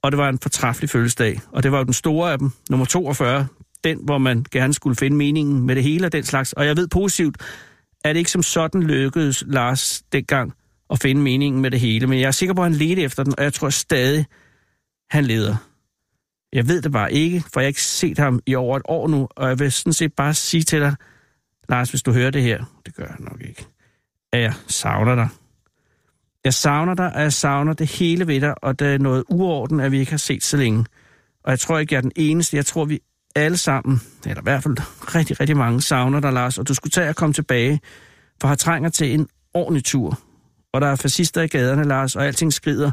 [0.03, 2.85] Og det var en fortræffelig fødselsdag, og det var jo den store af dem, nummer
[2.85, 3.47] 42,
[3.83, 6.53] den, hvor man gerne skulle finde meningen med det hele og den slags.
[6.53, 7.37] Og jeg ved positivt,
[8.03, 10.53] at det ikke som sådan lykkedes Lars dengang
[10.89, 13.23] at finde meningen med det hele, men jeg er sikker på, at han ledte efter
[13.23, 14.25] den, og jeg tror stadig,
[15.13, 15.55] han leder.
[16.53, 19.07] Jeg ved det bare ikke, for jeg har ikke set ham i over et år
[19.07, 20.95] nu, og jeg vil sådan set bare sige til dig,
[21.69, 23.65] Lars, hvis du hører det her, det gør jeg nok ikke,
[24.33, 25.27] at jeg savner dig.
[26.43, 29.79] Jeg savner dig, og jeg savner det hele ved dig, og det er noget uorden,
[29.79, 30.85] at vi ikke har set så længe.
[31.43, 32.57] Og jeg tror ikke, jeg er den eneste.
[32.57, 32.99] Jeg tror, vi
[33.35, 34.77] alle sammen, eller i hvert fald
[35.15, 36.57] rigtig, rigtig mange, savner dig, Lars.
[36.57, 37.81] Og du skulle tage at komme tilbage,
[38.41, 40.19] for har trænger til en ordentlig tur.
[40.73, 42.91] Og der er fascister i gaderne, Lars, og alting skrider.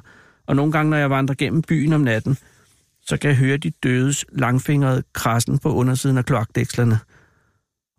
[0.50, 2.36] Og nogle gange, når jeg vandrer gennem byen om natten,
[3.00, 6.98] så kan jeg høre de dødes langfingrede krassen på undersiden af kloakdækslerne.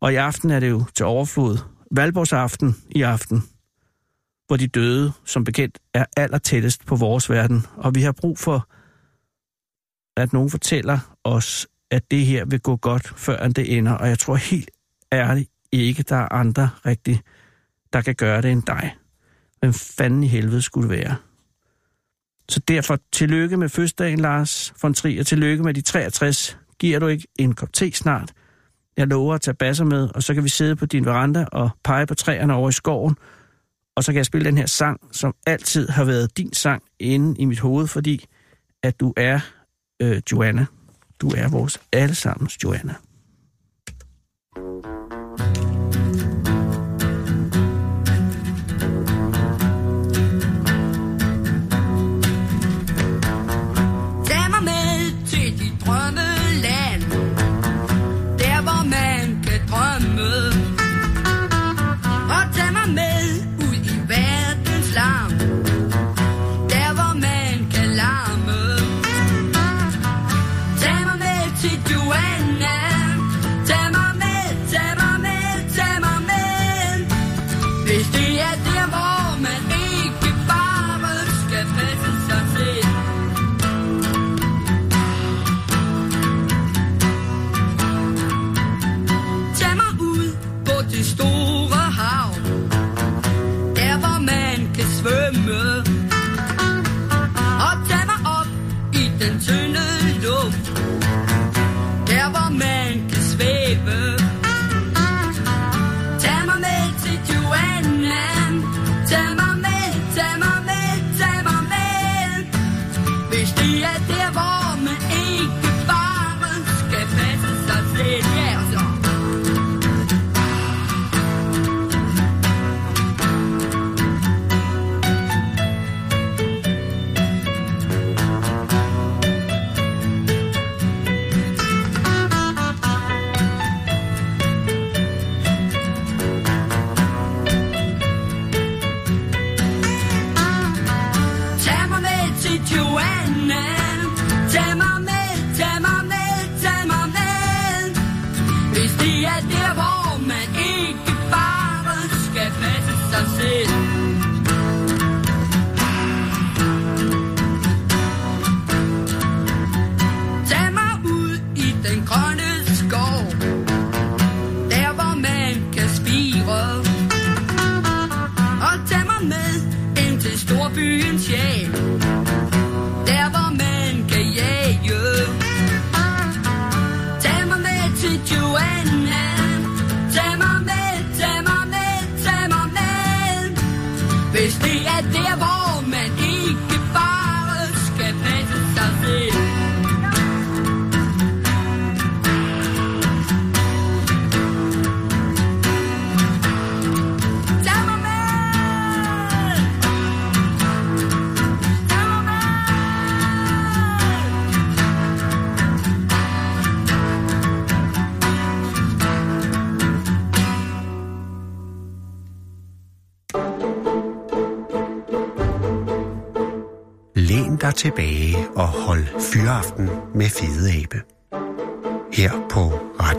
[0.02, 1.58] Og i aften er det jo til overflod.
[1.92, 3.44] Valborgsaften i aften
[4.48, 7.66] hvor de døde, som bekendt, er allertættest på vores verden.
[7.78, 8.68] Og vi har brug for,
[10.18, 13.92] at nogen fortæller os, at det her vil gå godt, før det ender.
[13.92, 14.72] Og jeg tror helt
[15.12, 17.22] ærligt ikke, der er andre rigtigt,
[17.94, 18.96] der kan gøre det end dig.
[19.60, 21.16] Hvem fanden i helvede skulle det være?
[22.52, 25.24] Så derfor tillykke med fødselsdagen, Lars von Trier.
[25.24, 26.58] Tillykke med de 63.
[26.80, 28.34] Giver du ikke en kop te snart?
[28.98, 31.70] Jeg lover at tage basser med, og så kan vi sidde på din veranda og
[31.84, 33.16] pege på træerne over i skoven,
[33.96, 37.42] og så kan jeg spille den her sang, som altid har været din sang inde
[37.42, 38.26] i mit hoved, fordi
[38.84, 39.40] at du er
[40.02, 40.66] øh, Joanna.
[41.22, 42.96] Du er vores allesammens Joanna.
[44.56, 44.91] dig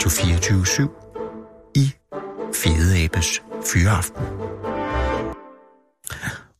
[0.03, 0.89] Radio 24
[1.75, 1.91] i
[2.53, 4.23] Fede Abes Fyraften.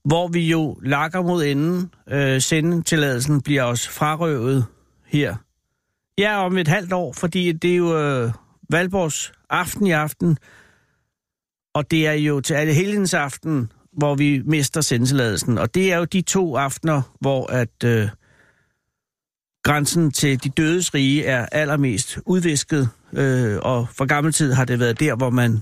[0.06, 1.94] Hvor vi jo lakker mod enden.
[2.10, 4.66] Øh, sendetilladelsen bliver også frarøvet
[5.06, 5.36] her.
[6.18, 8.32] Ja, om et halvt år, fordi det er jo øh,
[8.70, 10.38] Valborgs aften i aften.
[11.74, 15.58] Og det er jo til alle helgens aften, hvor vi mister sendtilladelsen.
[15.58, 18.10] Og det er jo de to aftener, hvor at øh,
[19.64, 22.90] grænsen til de dødes rige er allermest udvisket.
[23.16, 25.62] Øh, og for gammel tid har det været der, hvor man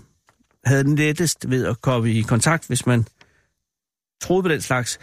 [0.66, 3.06] havde lettest ved at komme i kontakt, hvis man
[4.22, 5.00] troede på den slags,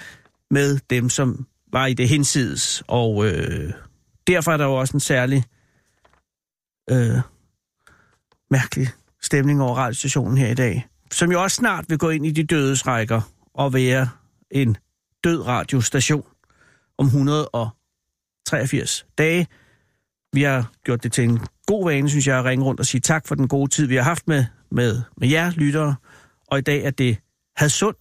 [0.50, 2.82] med dem, som var i det hinsides.
[2.86, 3.72] Og øh,
[4.26, 5.44] derfor er der jo også en særlig
[6.90, 7.18] øh,
[8.50, 8.88] mærkelig
[9.22, 12.44] stemning over radiostationen her i dag som jo også snart vil gå ind i de
[12.44, 13.20] dødes rækker
[13.54, 14.08] og være
[14.50, 14.76] en
[15.24, 16.24] død radiostation
[16.98, 19.46] om 183 dage.
[20.32, 23.00] Vi har gjort det til en god vane, synes jeg, at ringe rundt og sige
[23.00, 25.96] tak for den gode tid, vi har haft med, med, med jer lyttere.
[26.46, 27.18] Og i dag er det
[27.56, 27.96] Hadsund.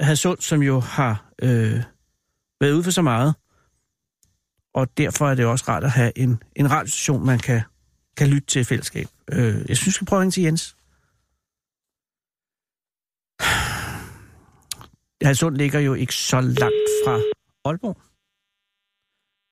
[0.00, 1.82] Hadsund, som jo har øh,
[2.60, 3.34] været ude for så meget.
[4.74, 7.62] Og derfor er det også rart at have en, en radiostation, man kan,
[8.16, 9.06] kan lytte til i fællesskab.
[9.32, 10.76] Øh, jeg synes, vi skal prøve at ringe til Jens.
[15.26, 17.20] Hadsund ligger jo ikke så langt fra
[17.64, 18.00] Aalborg.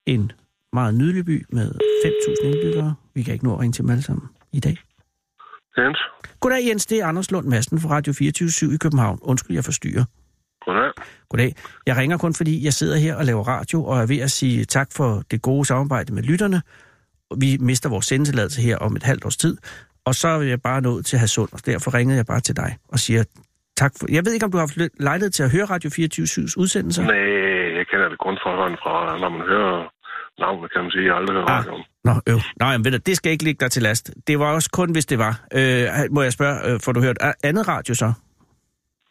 [0.06, 0.32] En
[0.72, 1.70] meget nydelig by med
[2.04, 2.94] 5.000 indbyggere.
[3.14, 4.76] Vi kan ikke nå at ringe til dem alle sammen i dag.
[5.78, 5.98] Jens.
[6.40, 9.18] Goddag Jens, det er Anders Lund Madsen fra Radio 24 i København.
[9.22, 10.04] Undskyld, jeg forstyrrer.
[10.66, 10.92] Goddag.
[11.28, 11.54] Goddag.
[11.86, 14.64] Jeg ringer kun fordi, jeg sidder her og laver radio, og er ved at sige
[14.64, 16.62] tak for det gode samarbejde med lytterne.
[17.36, 19.56] Vi mister vores sendetilladelse her om et halvt års tid,
[20.04, 22.76] og så er jeg bare nået til Hadsund, og derfor ringede jeg bare til dig
[22.88, 23.24] og siger
[23.76, 24.06] tak for...
[24.12, 27.02] Jeg ved ikke, om du har haft lejlighed til at høre Radio 24-7's udsendelser?
[27.02, 28.52] Nej, jeg kender det kun fra,
[28.84, 29.76] fra når man hører
[30.38, 31.04] navnet, kan man sige.
[31.04, 31.58] Jeg har aldrig hørt Ah.
[31.58, 31.82] radioen.
[32.04, 32.38] Nå, øv.
[32.60, 34.10] Nej, men ved du, det skal ikke ligge dig til last.
[34.26, 35.40] Det var også kun, hvis det var.
[35.54, 38.12] Øh, må jeg spørge, øh, får du hørt andet radio så?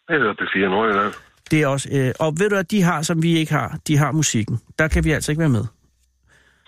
[0.09, 1.13] Jeg hører P4 Nordjylland.
[1.51, 1.89] Det er også...
[1.93, 4.59] Øh, og ved du, at de har, som vi ikke har, de har musikken.
[4.79, 5.63] Der kan vi altså ikke være med.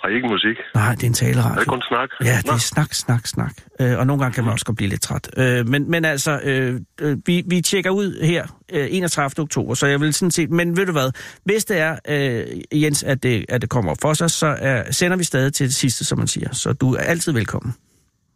[0.03, 0.57] I ikke musik?
[0.75, 1.59] Nej, det er en Er taleradio.
[1.59, 2.09] det kun snak?
[2.23, 3.53] Ja, det er snak, snak, snak.
[3.81, 5.29] Øh, og nogle gange kan man også godt blive lidt træt.
[5.37, 9.43] Øh, men, men altså, øh, øh, vi, vi tjekker ud her øh, 31.
[9.43, 10.49] oktober, så jeg vil sådan set...
[10.51, 11.11] Men ved du hvad?
[11.45, 14.91] Hvis det er, øh, Jens, at det, at det kommer op for sig, så er,
[14.91, 16.53] sender vi stadig til det sidste, som man siger.
[16.53, 17.73] Så du er altid velkommen.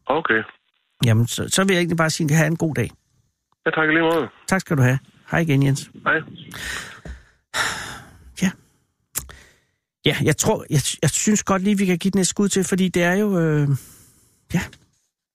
[0.06, 0.42] Okay.
[1.06, 2.90] Jamen, så, så vil jeg egentlig bare sige, have en god dag.
[3.66, 4.30] Jeg takker lige måde.
[4.48, 5.00] Tak skal du have.
[5.32, 5.90] Hej igen, Jens.
[6.06, 6.20] Hej.
[10.06, 10.18] Ja.
[10.24, 12.90] Jeg tror, jeg, jeg synes godt lige, vi kan give den et skud til, fordi
[12.90, 13.68] det er jo, øh,
[14.54, 14.62] ja.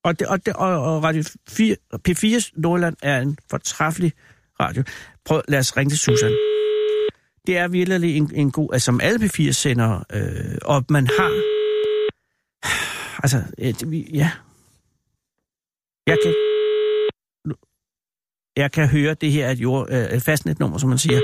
[0.05, 1.77] Og, det, og, det, og, og Radio 4,
[2.09, 4.13] P4 Nordland er en fortræffelig
[4.61, 4.83] radio.
[5.25, 6.33] Prøv, lad os ringe til Susan.
[7.47, 11.31] Det er virkelig en, en god, altså som alle P4 sender, øh, og man har,
[13.23, 14.31] altså, øh, det, vi- ja.
[16.07, 16.35] Jeg kan,
[18.57, 21.21] jeg kan høre, det her er et jord, øh, fastnetnummer, som man siger.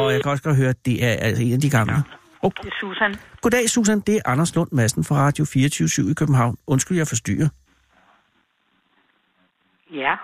[0.00, 1.94] Og jeg kan også godt høre, at det er altså en af de gamle.
[2.42, 2.50] Oh.
[2.62, 3.14] Det er Susan.
[3.40, 4.00] Goddag, Susan.
[4.00, 6.56] Det er Anders Lund Madsen fra Radio 24 i København.
[6.66, 7.48] Undskyld, jeg forstyrrer.
[9.92, 10.14] Ja.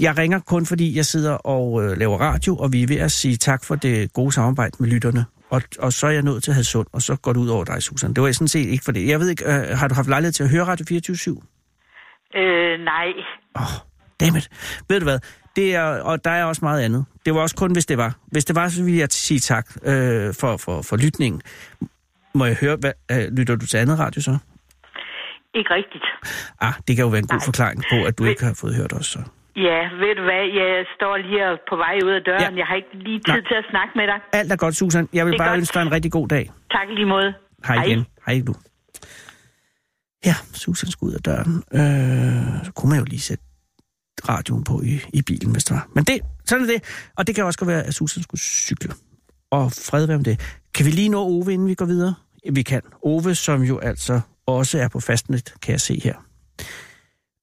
[0.00, 3.12] Jeg ringer kun, fordi jeg sidder og øh, laver radio, og vi er ved at
[3.12, 5.24] sige tak for det gode samarbejde med lytterne.
[5.50, 7.82] Og, og så er jeg nået til Hadsund, og så går det ud over dig,
[7.82, 8.14] Susan.
[8.14, 9.08] Det var sådan set ikke for det.
[9.08, 11.36] Jeg ved ikke, øh, har du haft lejlighed til at høre Radio 24
[12.36, 13.08] Øh, nej.
[13.56, 13.68] Åh, oh,
[14.20, 14.48] dammit.
[14.88, 15.18] Ved du hvad?
[15.56, 17.04] Det er, og der er også meget andet.
[17.26, 18.16] Det var også kun, hvis det var.
[18.26, 21.42] Hvis det var, så ville jeg sige tak øh, for, for, for lytningen.
[22.34, 24.38] Må jeg høre, hvad, øh, lytter du til andet radio så?
[25.54, 26.04] Ikke rigtigt.
[26.60, 27.44] Ah, det kan jo være en god Nej.
[27.44, 29.18] forklaring på, at du ikke har fået hørt os så.
[29.56, 30.44] Ja, ved du hvad?
[30.60, 32.52] Jeg står lige på vej ud af døren.
[32.54, 32.58] Ja.
[32.60, 33.40] Jeg har ikke lige tid Nej.
[33.50, 34.18] til at snakke med dig.
[34.32, 35.08] Alt er godt, Susan.
[35.12, 35.58] Jeg vil Det bare godt.
[35.58, 36.50] ønske dig en rigtig god dag.
[36.70, 37.34] Tak lige måde.
[37.66, 38.06] Hej igen.
[38.26, 38.54] Hej du.
[40.26, 41.52] Ja, Susan skal ud af døren.
[41.78, 43.44] Øh, så kunne man jo lige sætte
[44.28, 45.88] radioen på i, i bilen, hvis det var.
[45.94, 46.82] Men det, sådan er det.
[47.16, 48.94] Og det kan også godt være, at Susan skulle cykle.
[49.50, 50.40] Og fred være med det.
[50.74, 52.14] Kan vi lige nå Ove, inden vi går videre?
[52.52, 52.82] Vi kan.
[53.02, 56.16] Ove, som jo altså også er på fastnet, kan jeg se her.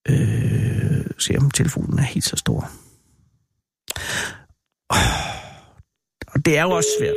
[0.09, 2.69] Øh, se om telefonen er helt så stor.
[6.27, 7.15] Og det er jo også svært.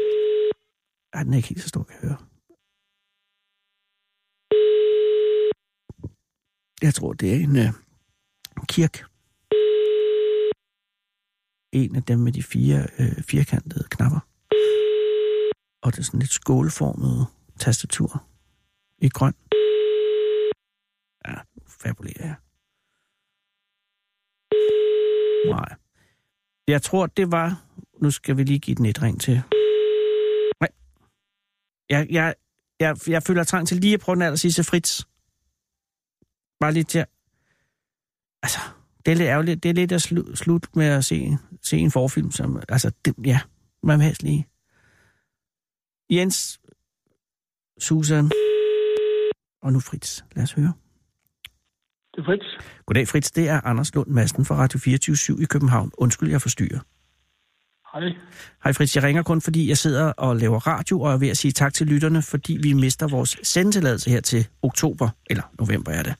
[1.12, 2.19] Ej, den er ikke helt så stor, kan jeg høre.
[6.83, 7.73] Jeg tror, det er en øh,
[8.69, 9.05] kirk.
[11.72, 14.20] En af dem med de fire øh, firkantede knapper.
[15.83, 17.26] Og det er sådan lidt skåleformet
[17.59, 18.26] tastatur
[18.98, 19.35] i grøn.
[21.26, 21.35] Ja,
[21.83, 22.37] fabulerer jeg.
[25.50, 25.76] Nej.
[26.68, 27.64] Jeg tror, det var...
[28.02, 29.42] Nu skal vi lige give den et ring til.
[30.61, 30.70] Nej.
[31.88, 32.35] Jeg, jeg,
[32.81, 35.05] jeg, jeg føler trang til lige at prøve den aller sidste Fritz.
[36.61, 37.05] Bare lige til.
[38.42, 38.59] Altså,
[39.07, 39.62] det er lidt ærgerligt.
[39.62, 42.62] Det er lidt at slu, slut med at se, se en forfilm, som...
[42.68, 43.40] Altså, det, ja,
[43.83, 44.46] man vil helst lige...
[46.11, 46.61] Jens,
[47.79, 48.31] Susan
[49.62, 50.22] og nu Fritz.
[50.37, 50.72] Lad os høre.
[52.14, 52.44] Det er Fritz.
[52.87, 53.31] Goddag, Fritz.
[53.31, 55.92] Det er Anders Lund Madsen fra Radio 24 i København.
[55.98, 56.81] Undskyld, jeg forstyrrer.
[57.92, 58.12] Hej.
[58.64, 61.37] Hej Fritz, jeg ringer kun fordi jeg sidder og laver radio og er ved at
[61.37, 66.02] sige tak til lytterne, fordi vi mister vores sendetilladelse her til oktober, eller november er
[66.02, 66.14] det.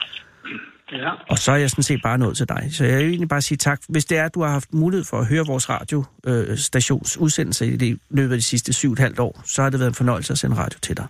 [0.92, 1.11] Ja.
[1.31, 2.68] Og så er jeg sådan set bare nået til dig.
[2.72, 3.81] Så jeg vil egentlig bare sige tak.
[3.88, 7.77] Hvis det er, at du har haft mulighed for at høre vores radiostations udsendelse i
[7.77, 9.94] det, løbet af de sidste syv og et halvt år, så har det været en
[9.94, 11.07] fornøjelse at sende radio til dig.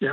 [0.00, 0.12] ja.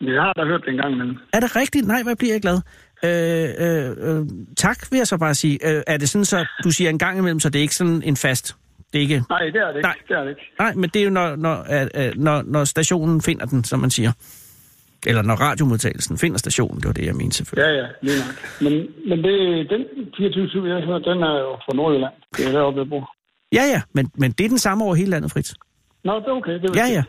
[0.00, 1.86] Jeg har da hørt det en gang, men Er det rigtigt?
[1.86, 2.60] Nej, hvad bliver jeg glad.
[3.04, 5.58] Øh, øh, øh, tak, vil jeg så bare sige.
[5.76, 8.02] Øh, er det sådan, så du siger en gang imellem, så det er ikke sådan
[8.02, 8.56] en fast...
[8.92, 9.22] Det er ikke...
[9.30, 9.82] Nej, det er det ikke.
[9.82, 9.94] Nej.
[10.08, 10.42] Det er det ikke.
[10.58, 13.80] Nej, men det er jo, når, når, øh, øh, når, når stationen finder den, som
[13.80, 14.12] man siger.
[15.06, 17.68] Eller når radiomodtagelsen finder stationen, det var det, jeg mente selvfølgelig.
[17.74, 18.34] Ja, ja, lige nok.
[18.64, 18.72] Men,
[19.08, 19.34] men det,
[19.70, 19.82] den
[20.16, 22.12] 24 jeg hørt, den er jo fra Nordjylland.
[22.36, 23.10] Det er deroppe, jeg bor.
[23.52, 25.52] Ja, ja, men, men det er den samme over hele landet, Fritz.
[26.04, 26.52] Nå, det er okay.
[26.52, 27.02] Det er Ja, ja.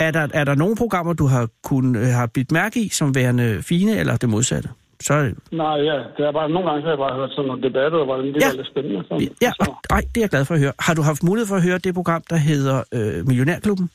[0.00, 3.14] Er der, er der nogle programmer, du har kun, øh, har bidt mærke i, som
[3.14, 4.68] værende fine, eller det modsatte?
[5.00, 5.96] Så, det- Nej, ja.
[6.16, 8.42] Det er bare, nogle gange så har jeg bare hørt sådan nogle debatter, og det
[8.42, 8.46] Ja.
[8.48, 9.04] var lidt spændende.
[9.08, 9.28] Sådan.
[9.42, 10.72] ja, og, ej, det er jeg glad for at høre.
[10.78, 13.90] Har du haft mulighed for at høre det program, der hedder øh, Millionærklubben?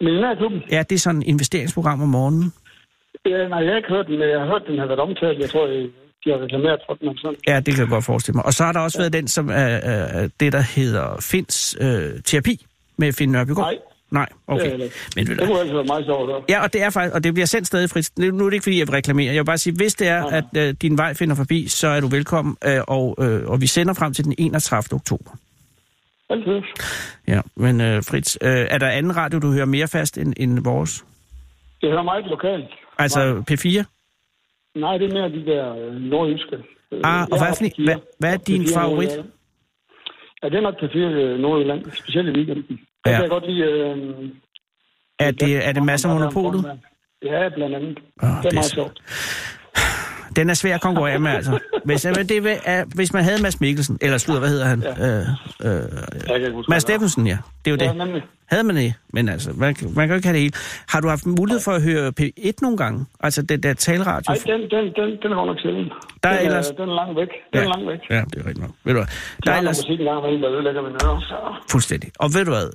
[0.00, 0.62] Millionærklubben?
[0.70, 2.52] Ja, det er sådan et investeringsprogram om morgenen.
[3.26, 5.38] Ja, nej, jeg har ikke hørt den, men jeg har hørt, den har været omtalt.
[5.38, 7.16] Jeg tror, de har reklameret for den.
[7.16, 7.36] Sådan.
[7.46, 8.46] Ja, det kan jeg godt forestille mig.
[8.46, 9.02] Og så har der også ja.
[9.02, 9.52] været den, som er,
[9.92, 13.66] er det, der hedder Fins øh, terapi med Finn Nørbegaard.
[13.66, 13.78] Nej,
[14.10, 14.72] Nej, det okay.
[14.72, 14.94] ikke.
[15.16, 16.44] Men Det kunne altså være meget sjovt.
[16.48, 18.18] Ja, og det er faktisk, og det bliver sendt stadig frit.
[18.18, 19.26] Nu er det ikke, fordi jeg vil reklamere.
[19.26, 22.00] Jeg vil bare sige, hvis det er, at øh, din vej finder forbi, så er
[22.00, 24.94] du velkommen, øh, og, øh, og vi sender frem til den 31.
[24.94, 25.30] oktober.
[26.30, 26.62] Altid.
[27.28, 30.64] Ja, men øh, Fritz, øh, er der anden radio, du hører mere fast end, end
[30.64, 31.04] vores?
[31.80, 32.68] Det hører meget lokalt.
[32.98, 33.84] Altså P4?
[34.80, 36.56] Nej, det er mere de der øh, nordjyske.
[36.92, 37.84] Øh, Ah, jeg og hvad er, har for, en- P4.
[37.84, 39.08] hvad, hvad er din P4 favorit?
[39.08, 39.30] Nordjylland.
[40.42, 42.80] Ja, det er nok P4 øh, Nordjylland, specielt i weekenden.
[43.06, 43.10] Ja.
[43.10, 43.62] Der kan jeg godt lide...
[43.64, 44.30] Øh,
[45.18, 46.80] Er det, er det masser af monopolet?
[47.22, 47.98] Ja, blandt andet.
[48.22, 49.02] Ah, det er det er meget sjovt.
[50.36, 51.58] Den er svær at konkurrere med, altså.
[51.84, 54.82] Hvis, men det er, hvis man havde Mads Mikkelsen, eller slutter, hvad hedder han?
[54.82, 55.18] Ja.
[55.18, 55.82] Øh,
[56.44, 56.82] øh, Mads.
[56.82, 57.38] Steffensen, ja.
[57.64, 57.96] Det er jo Ja, det.
[58.06, 58.22] nemlig.
[58.46, 58.94] Havde man det?
[59.12, 60.52] Men altså, man, kan- man kan jo ikke have det hele.
[60.88, 63.06] Har du haft mulighed for at høre P1 nogle gange?
[63.20, 64.32] Altså, det der taleradio?
[64.32, 65.92] Ej, den, den, den, den er nok sjældent.
[66.22, 67.28] Der er den, ellers- den er langt væk.
[67.52, 67.98] Den er langt væk.
[68.10, 68.70] Ja, det er rigtigt nok.
[68.84, 69.06] Ved du hvad?
[69.46, 71.62] Der er er ellers musik en gang imellem, der ødelægger mine ører.
[71.70, 72.10] Fuldstændig.
[72.18, 72.66] Og ved du hvad?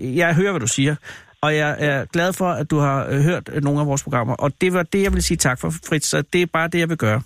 [0.00, 0.94] Øh, jeg hører, hvad du siger.
[1.42, 4.34] Og jeg er glad for, at du har øh, hørt øh, nogle af vores programmer.
[4.34, 6.06] Og det var det, jeg vil sige tak for, Fritz.
[6.06, 7.22] Så det er bare det, jeg vil gøre.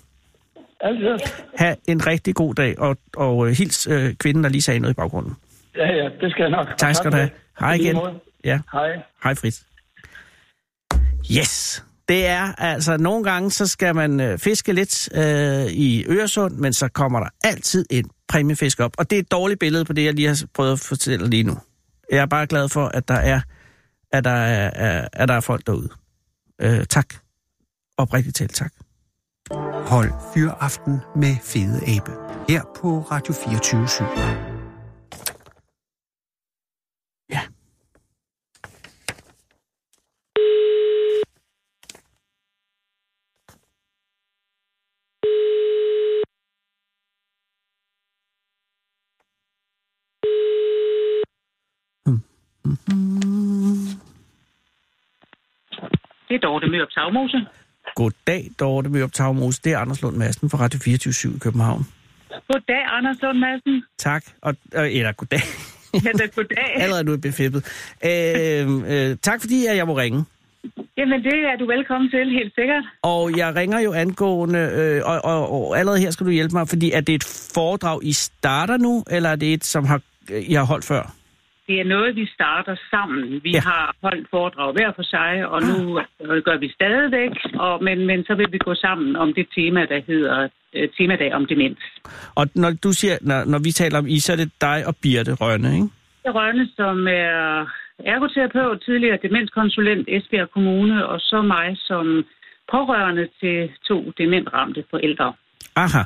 [0.81, 1.19] Altid.
[1.57, 4.93] Ha' en rigtig god dag, og, og øh, hils øh, kvinden, der lige sagde noget
[4.93, 5.33] i baggrunden.
[5.75, 6.67] Ja, ja, det skal jeg nok.
[6.77, 7.29] Tak skal du have.
[7.59, 7.97] Hej igen.
[8.43, 8.89] Ja, Hej.
[9.23, 9.61] hej Fritz.
[11.37, 11.83] Yes.
[12.09, 16.73] Det er altså, nogle gange, så skal man øh, fiske lidt øh, i Øresund, men
[16.73, 18.91] så kommer der altid en præmiefisk op.
[18.97, 21.43] Og det er et dårligt billede på det, jeg lige har prøvet at fortælle lige
[21.43, 21.57] nu.
[22.11, 23.41] Jeg er bare glad for, at der er,
[24.11, 25.89] at der er, er, at der er folk derude.
[26.61, 27.15] Øh, tak.
[27.97, 28.73] Oprigtigt talt tak.
[29.87, 32.11] Hold Fyraften med Fede Abe.
[32.49, 33.87] Her på Radio 24
[37.29, 37.41] Ja.
[56.27, 57.45] Det er Dorte Mørup Tagmose.
[57.95, 59.61] Goddag, Dorte Mørup Tagmose.
[59.63, 61.83] Det er Anders Lund Madsen fra Radio 24 i København.
[62.47, 63.83] Goddag, Anders Lund Madsen.
[63.97, 64.23] Tak.
[64.41, 65.39] Og, øh, eller goddag.
[65.93, 66.73] Ja, da, goddag.
[66.83, 67.61] Allerede nu er befippet.
[68.05, 70.25] Øh, øh, tak fordi, at jeg må ringe.
[70.97, 72.83] Jamen, det er du velkommen til, helt sikkert.
[73.01, 76.67] Og jeg ringer jo angående, øh, og, og, og allerede her skal du hjælpe mig,
[76.69, 80.53] fordi er det et foredrag, I starter nu, eller er det et, som har, I
[80.53, 81.15] har holdt før?
[81.67, 83.39] Det er noget, vi starter sammen.
[83.43, 83.59] Vi Ja.
[83.59, 87.31] har holdt foredrag hver for sig, og nu øh, gør vi stadigvæk.
[87.59, 91.33] Og, men, men så vil vi gå sammen om det tema, der hedder øh, temadag
[91.33, 91.79] om demens.
[92.35, 94.95] Og når du siger, når, når vi taler om I, så er det dig og
[95.03, 95.89] Birte Rønne, ikke?
[96.37, 97.65] Rønne, som er
[98.13, 102.25] ergoterapeut, tidligere demenskonsulent Esbjerg Kommune, og så mig som
[102.71, 105.33] pårørende til to dementramte forældre.
[105.75, 105.99] Aha.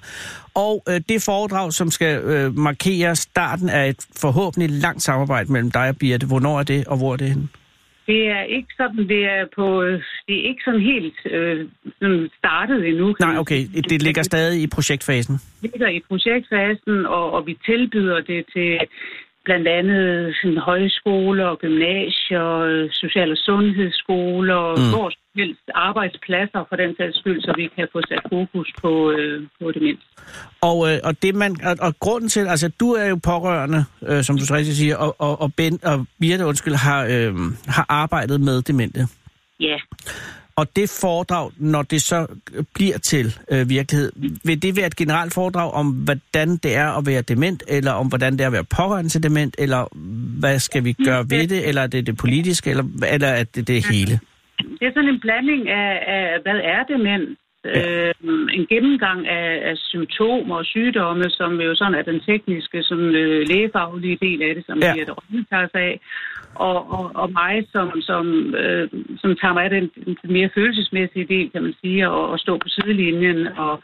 [0.56, 5.72] Og øh, det foredrag, som skal øh, markere starten af et forhåbentlig langt samarbejde mellem
[5.72, 7.48] dig og Birte, hvornår er det, og hvor er det henne?
[8.08, 9.84] Det er ikke sådan, det er på,
[10.28, 11.68] det er ikke sådan helt øh,
[12.00, 13.16] sådan startet endnu.
[13.20, 15.36] Nej, okay, det ligger stadig i projektfasen.
[15.62, 18.80] Det ligger i projektfasen, og, og vi tilbyder det til
[19.46, 24.84] blandt andet sådan, højskoler og gymnasier, øh, social- og sundhedsskoler, Mm.
[24.84, 24.92] mm.
[25.36, 29.72] Helst arbejdspladser for den sags skyld, så vi kan få sat fokus på, øh, på
[29.72, 30.04] demens.
[30.62, 34.24] Og, øh, og, det man, og, og grunden til, altså du er jo pårørende, øh,
[34.24, 37.36] som du rigtig siger, og, og, og, ben, og Birte, undskyld, har, øh,
[37.68, 39.08] har arbejdet med demente.
[39.60, 39.78] Ja,
[40.56, 42.28] Og det foredrag, når det så
[42.74, 44.12] bliver til øh, virkelighed,
[44.44, 48.08] vil det være et generelt foredrag om, hvordan det er at være dement, eller om
[48.08, 49.88] hvordan det er at være pårørende til dement, eller
[50.40, 53.68] hvad skal vi gøre ved det, eller er det det politiske, eller, eller er det
[53.68, 54.20] det hele?
[54.80, 58.08] Det er sådan en blanding af, af hvad er demens, Ja.
[58.08, 58.14] øh,
[58.54, 63.48] en gennemgang af, af symptomer og sygdomme, som jo sådan er den tekniske, sådan, øh,
[63.48, 64.88] lægefaglige del af det, som Ja.
[64.88, 64.94] ja.
[64.94, 66.00] Birte Rønne tager sig af,
[66.56, 71.26] og, og, og mig, som, som, øh, som tager mig af den, den mere følelsesmæssige
[71.26, 73.84] del, kan man sige, og, og stå på sidelinjen og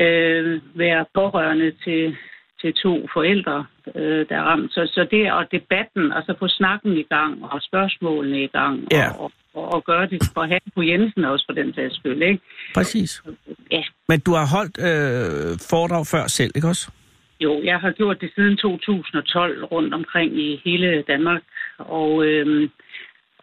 [0.00, 2.16] øh, være pårørende til,
[2.60, 4.72] til to forældre, øh, der er ramt.
[4.72, 8.86] Så, så det og debatten, og så få snakken i gang, og spørgsmålene i gang,
[8.92, 9.10] Ja.
[9.18, 12.40] og, og, og gøre det for han på Jensen også for den sags skyld, ikke?
[12.74, 13.22] Præcis.
[13.70, 13.82] Ja.
[14.08, 16.90] Men du har holdt øh, foredrag før selv, ikke også?
[17.40, 21.42] Jo, jeg har gjort det siden 2012 rundt omkring i hele Danmark,
[21.78, 22.70] og, øhm,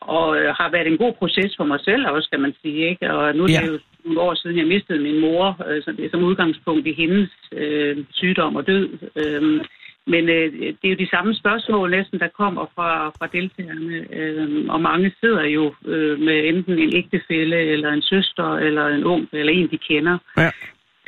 [0.01, 2.89] og øh, har været en god proces for mig selv også, kan man sige.
[2.89, 3.13] Ikke?
[3.13, 3.65] Og nu er det Ja.
[3.65, 7.97] jo nogle år siden, jeg mistede min mor, øh, er som udgangspunkt i hendes øh,
[8.11, 8.89] sygdom og død.
[9.15, 9.59] Øhm,
[10.07, 14.65] men øh, det er jo de samme spørgsmål næsten, der kommer fra, fra deltagerne, øh,
[14.69, 19.27] og mange sidder jo øh, med enten en ægtefælle, eller en søster, eller en ung,
[19.33, 20.51] eller en, de kender Ja.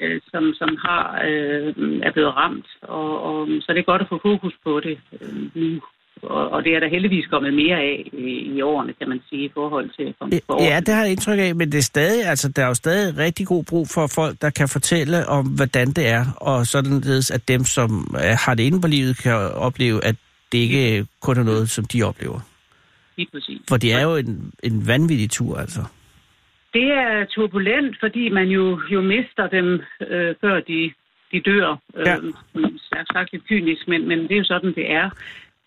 [0.01, 1.73] øh, som, som har, øh,
[2.03, 2.67] er blevet ramt.
[2.81, 5.81] Og, og, så det er godt at få fokus på det øh, nu.
[6.21, 9.51] Og, og det er der heldigvis kommet mere af i, årene, kan man sige, i
[9.53, 12.51] forhold til for, for Ja, det har jeg indtryk af, men det er stadig, altså,
[12.51, 16.07] der er jo stadig rigtig god brug for folk, der kan fortælle om, hvordan det
[16.07, 19.33] er, og således at dem, som øh, har det inde på livet, kan
[19.67, 20.15] opleve, at
[20.51, 22.39] det ikke kun er noget, som de oplever.
[23.17, 23.61] Lige præcis.
[23.69, 25.81] For det er jo en, en vanvittig tur, altså.
[26.73, 30.93] Det er turbulent, fordi man jo, jo mister dem, øh, før de,
[31.31, 31.81] de dør.
[32.05, 32.15] Ja.
[32.15, 32.33] Øh,
[32.89, 35.09] sagt, sagt lidt kynisk, men, men det er jo sådan, det er.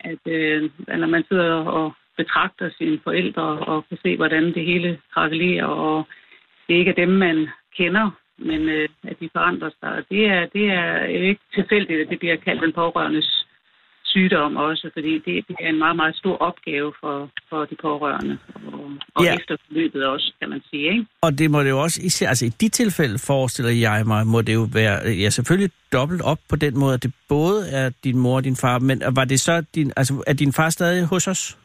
[0.01, 5.01] At øh, når man sidder og betragter sine forældre og kan se, hvordan det hele
[5.15, 6.07] krakelerer, og
[6.69, 10.05] det ikke er dem, man kender, men øh, at de forandrer sig.
[10.11, 13.47] Det er, det er ikke tilfældigt, at det bliver kaldt den pårørendes
[14.15, 17.17] sygdom også, fordi det, det er en meget, meget stor opgave for,
[17.49, 18.39] for de pårørende,
[18.73, 18.85] og,
[19.15, 19.31] og Ja.
[19.31, 19.37] ja.
[19.39, 20.87] efter forløbet også, kan man sige.
[20.93, 21.07] Ikke?
[21.23, 24.41] Og det må det jo også, især, altså i de tilfælde forestiller jeg mig, må
[24.43, 28.19] det jo være, ja selvfølgelig dobbelt op på den måde, at det både er din
[28.19, 31.29] mor og din far, men var det så din, altså er din far stadig hos
[31.29, 31.59] os?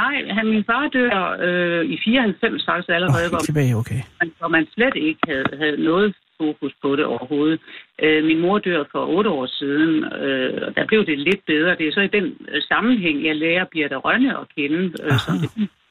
[0.00, 4.00] Nej, han, min far dør øh, i 94 faktisk allerede, hvor, helt tilbage, okay.
[4.20, 7.60] man, hvor man slet ikke havde, havde noget fokus på det overhovedet.
[8.04, 9.92] Øh, min mor dør for otte år siden,
[10.24, 11.76] øh, og der blev det lidt bedre.
[11.78, 15.36] Det er så i den øh, sammenhæng, jeg lærer Birte Rønne at kende øh, som,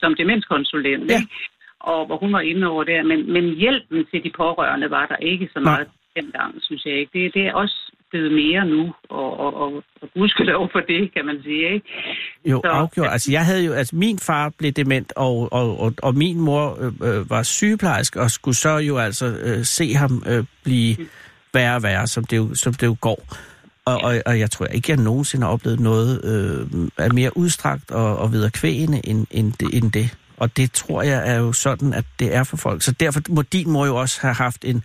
[0.02, 1.12] som demenskonsulent.
[1.12, 1.16] Ja.
[1.16, 1.28] Ikke?
[1.80, 3.04] Og hvor hun var inde over der.
[3.04, 7.12] Men, men hjælpen til de pårørende var der ikke så meget dengang, synes jeg ikke.
[7.14, 11.26] Det, det er også blevet mere nu, og, og, og, og gudskelov for det, kan
[11.26, 11.74] man sige.
[11.74, 11.86] Ikke?
[12.46, 13.08] Jo, Så- afgjort.
[13.12, 16.78] Altså, jeg havde jo, altså, min far blev dement, og, og, og, og min mor
[16.82, 20.96] øh, øh, var sygeplejerske, og skulle så jo altså øh, se ham øh, blive
[21.54, 23.24] værre og værre, som det jo, som det jo går.
[23.86, 27.92] Og, og, og jeg tror ikke, jeg nogensinde har oplevet noget øh, af mere udstrakt
[27.92, 30.18] og, og videre kvægende end, end, det, end det.
[30.38, 32.82] Og det tror jeg er jo sådan, at det er for folk.
[32.82, 34.84] Så derfor må din mor jo også have haft en,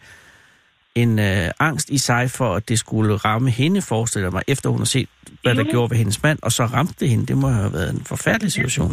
[1.02, 4.78] en øh, angst i sig for, at det skulle ramme hende, forestiller mig, efter hun
[4.78, 5.08] har set,
[5.42, 5.70] hvad der Jo.
[5.70, 7.26] gjorde ved hendes mand, og så ramte det hende.
[7.26, 8.90] Det må have været en forfærdelig situation.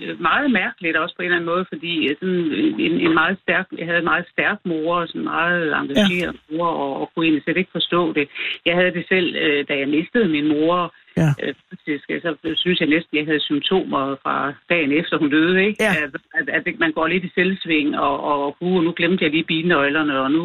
[0.00, 2.42] Øh, meget mærkeligt også på en eller anden måde, fordi øh, sådan
[2.86, 6.34] en, en meget stærk, jeg havde en meget stærk mor, og sådan en meget engageret
[6.36, 6.56] ja.
[6.56, 8.26] mor, og, og kunne egentlig slet ikke forstå det.
[8.66, 11.30] Jeg havde det selv, øh, da jeg mistede min mor, Ja.
[11.42, 12.30] øh, faktisk, øh, så
[12.62, 14.36] synes jeg næsten, jeg havde symptomer fra
[14.72, 15.82] dagen efter hun døde, ikke?
[15.84, 15.92] Ja.
[16.04, 19.44] At, at, at man går lidt i selvsving, og, og uh, nu glemte jeg lige
[19.44, 20.42] bilnøglerne, og nu...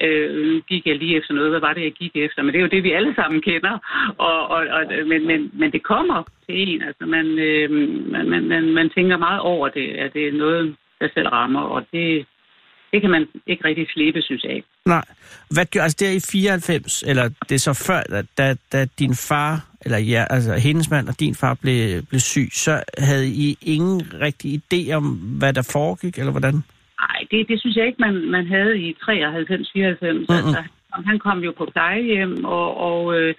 [0.00, 1.50] Øh, nu gik jeg lige efter noget.
[1.50, 2.42] Hvad var det, jeg gik efter?
[2.42, 3.78] Men det er jo det, vi alle sammen kender.
[4.18, 6.82] Og, og, og, men, men, men det kommer til en.
[6.82, 7.70] Altså, man, øh,
[8.12, 11.60] man, man, man, man tænker meget over det, at det er noget, der selv rammer.
[11.60, 12.26] Og det,
[12.92, 14.62] det kan man ikke rigtig slippe, synes jeg.
[14.86, 15.04] Nej.
[15.50, 19.14] Hvad gør, altså der i 94, eller det er så før, da, da, da din
[19.14, 23.56] far, eller ja, altså hendes mand og din far blev, blev syg, så havde I
[23.62, 25.04] ingen rigtig idé om,
[25.38, 26.62] hvad der foregik, eller hvordan?
[27.04, 30.28] Nej, det, det synes jeg ikke, man, man havde i 93, 94.
[30.28, 30.36] Mm-mm.
[30.36, 30.62] Altså,
[31.06, 33.34] han kom jo på plejehjem, og, og øh,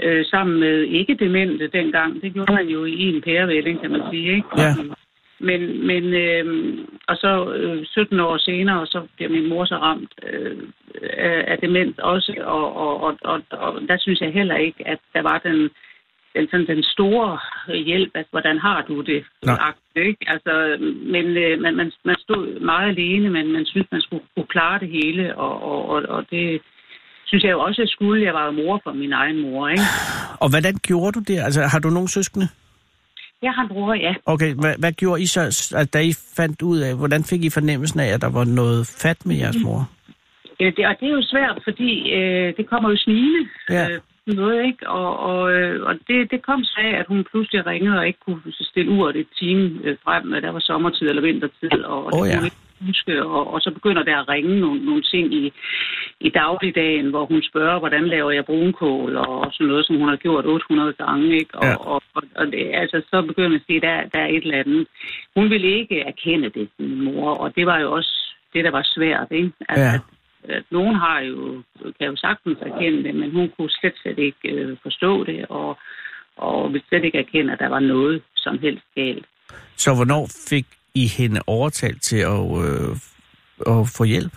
[0.00, 2.22] øh, sammen med ikke-demente dengang.
[2.22, 4.36] Det gjorde man jo i en pærevælling, kan man sige.
[4.36, 4.48] Ikke?
[4.56, 4.74] Ja.
[5.40, 6.46] Men, men øh,
[7.08, 10.56] og så øh, 17 år senere, så bliver min mor så ramt øh,
[11.16, 14.98] af, af demens også, og, og, og, og, og der synes jeg heller ikke, at
[15.14, 15.70] der var den,
[16.36, 17.38] den, sådan, den store
[17.90, 19.24] hjælp, at hvordan har du det?
[19.42, 20.24] Agtigt, Ikke?
[20.26, 20.76] Altså,
[21.14, 24.78] men øh, man, man, man stod meget alene, men man synes, man skulle kunne klare
[24.80, 26.60] det hele, og, og, og, og det
[27.26, 28.24] synes jeg jo også, jeg skulle.
[28.24, 29.82] Jeg var jo mor for min egen mor, ikke?
[30.42, 31.38] Og hvordan gjorde du det?
[31.46, 32.48] Altså, har du nogle søskende?
[33.42, 34.14] Jeg har en bror, ja.
[34.26, 37.50] Okay, hvad, hvad gjorde I så, altså, da I fandt ud af, hvordan fik I
[37.50, 39.80] fornemmelsen af, at der var noget fat med jeres mor?
[40.60, 43.48] Øh, Det, og det er jo svært, fordi øh, det kommer jo snigende.
[43.70, 43.90] Ja.
[43.90, 44.00] Øh,
[44.36, 44.90] noget, ikke?
[44.90, 48.18] Og, og, øh, og det, det kom så af, at hun pludselig ringede og ikke
[48.26, 52.12] kunne stille uret et time øh, frem, at der var sommertid eller vintertid, og, og
[52.12, 52.44] det kunne ja.
[52.44, 52.56] ikke
[52.86, 53.24] huske.
[53.24, 55.52] Og, og så begynder der at ringe nogle, nogle ting i,
[56.20, 60.16] i dagligdagen, hvor hun spørger, hvordan laver jeg brunkål, og sådan noget, som hun har
[60.16, 61.54] gjort 800 gange, ikke?
[61.54, 61.74] Og, Ja.
[61.74, 64.42] og, og, og det, altså, så begynder man at sige, at der, der er et
[64.44, 64.86] eller andet.
[65.36, 68.12] Hun ville ikke erkende det, min mor, og det var jo også
[68.54, 69.52] det, der var svært, ikke?
[69.68, 69.94] At, Ja.
[69.94, 70.00] at
[70.44, 71.62] at nogen har jo,
[71.98, 75.78] kan jo sagtens erkende det, men hun kunne slet, slet ikke øh, forstå det, og,
[76.36, 79.26] og ville slet ikke erkende, at der var noget som helst galt.
[79.76, 82.90] Så hvornår fik I hende overtalt til at, øh,
[83.66, 84.32] at få hjælp?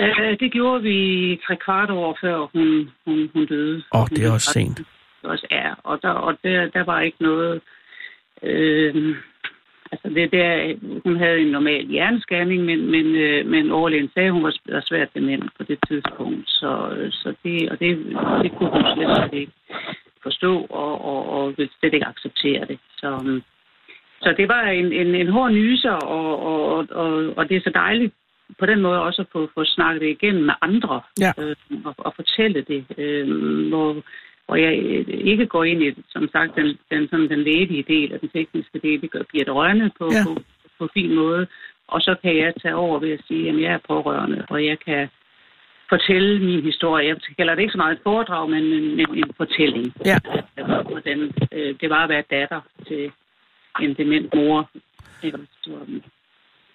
[0.00, 3.82] Øh, det gjorde vi tre kvart år før hun, hun, hun døde.
[3.94, 4.78] Åh, det er også sent.
[4.78, 7.60] Det også er, og der, og der, der var ikke noget...
[8.42, 9.16] Øh,
[9.92, 10.74] altså, det der,
[11.04, 15.14] hun havde en normal hjernescanning, men, men, øh, men overlægen sagde, at hun var svært
[15.14, 16.48] dement på det tidspunkt.
[16.48, 16.70] Så,
[17.10, 17.90] så det, og det,
[18.42, 19.52] det kunne hun slet, slet ikke
[20.22, 22.78] forstå, og, og, og ville slet ikke acceptere det.
[22.98, 23.42] Så, øh,
[24.22, 27.72] så det var en, en, en hård nyser, og, og, og, og det er så
[27.74, 28.14] dejligt
[28.58, 31.32] på den måde også at få, få snakket det igennem med andre, Ja.
[31.38, 33.28] øh, og, og fortælle det, øh,
[33.68, 34.02] hvor,
[34.50, 34.72] hvor jeg
[35.32, 38.78] ikke går ind i, som sagt, den, den, sådan, den lægelige del og den tekniske
[38.78, 40.24] del, det gør Birte Rønne på, Ja.
[40.26, 40.32] på,
[40.78, 41.46] på fin måde,
[41.88, 44.78] og så kan jeg tage over ved at sige, at jeg er pårørende, og jeg
[44.86, 45.08] kan
[45.88, 47.08] fortælle min historie.
[47.08, 49.86] Jeg kalder det ikke så meget et foredrag, men en, en, fortælling.
[50.10, 50.18] Ja.
[50.58, 51.18] Øh, Hvordan
[51.52, 53.12] øh, det var at være datter til
[53.80, 54.70] en dement mor.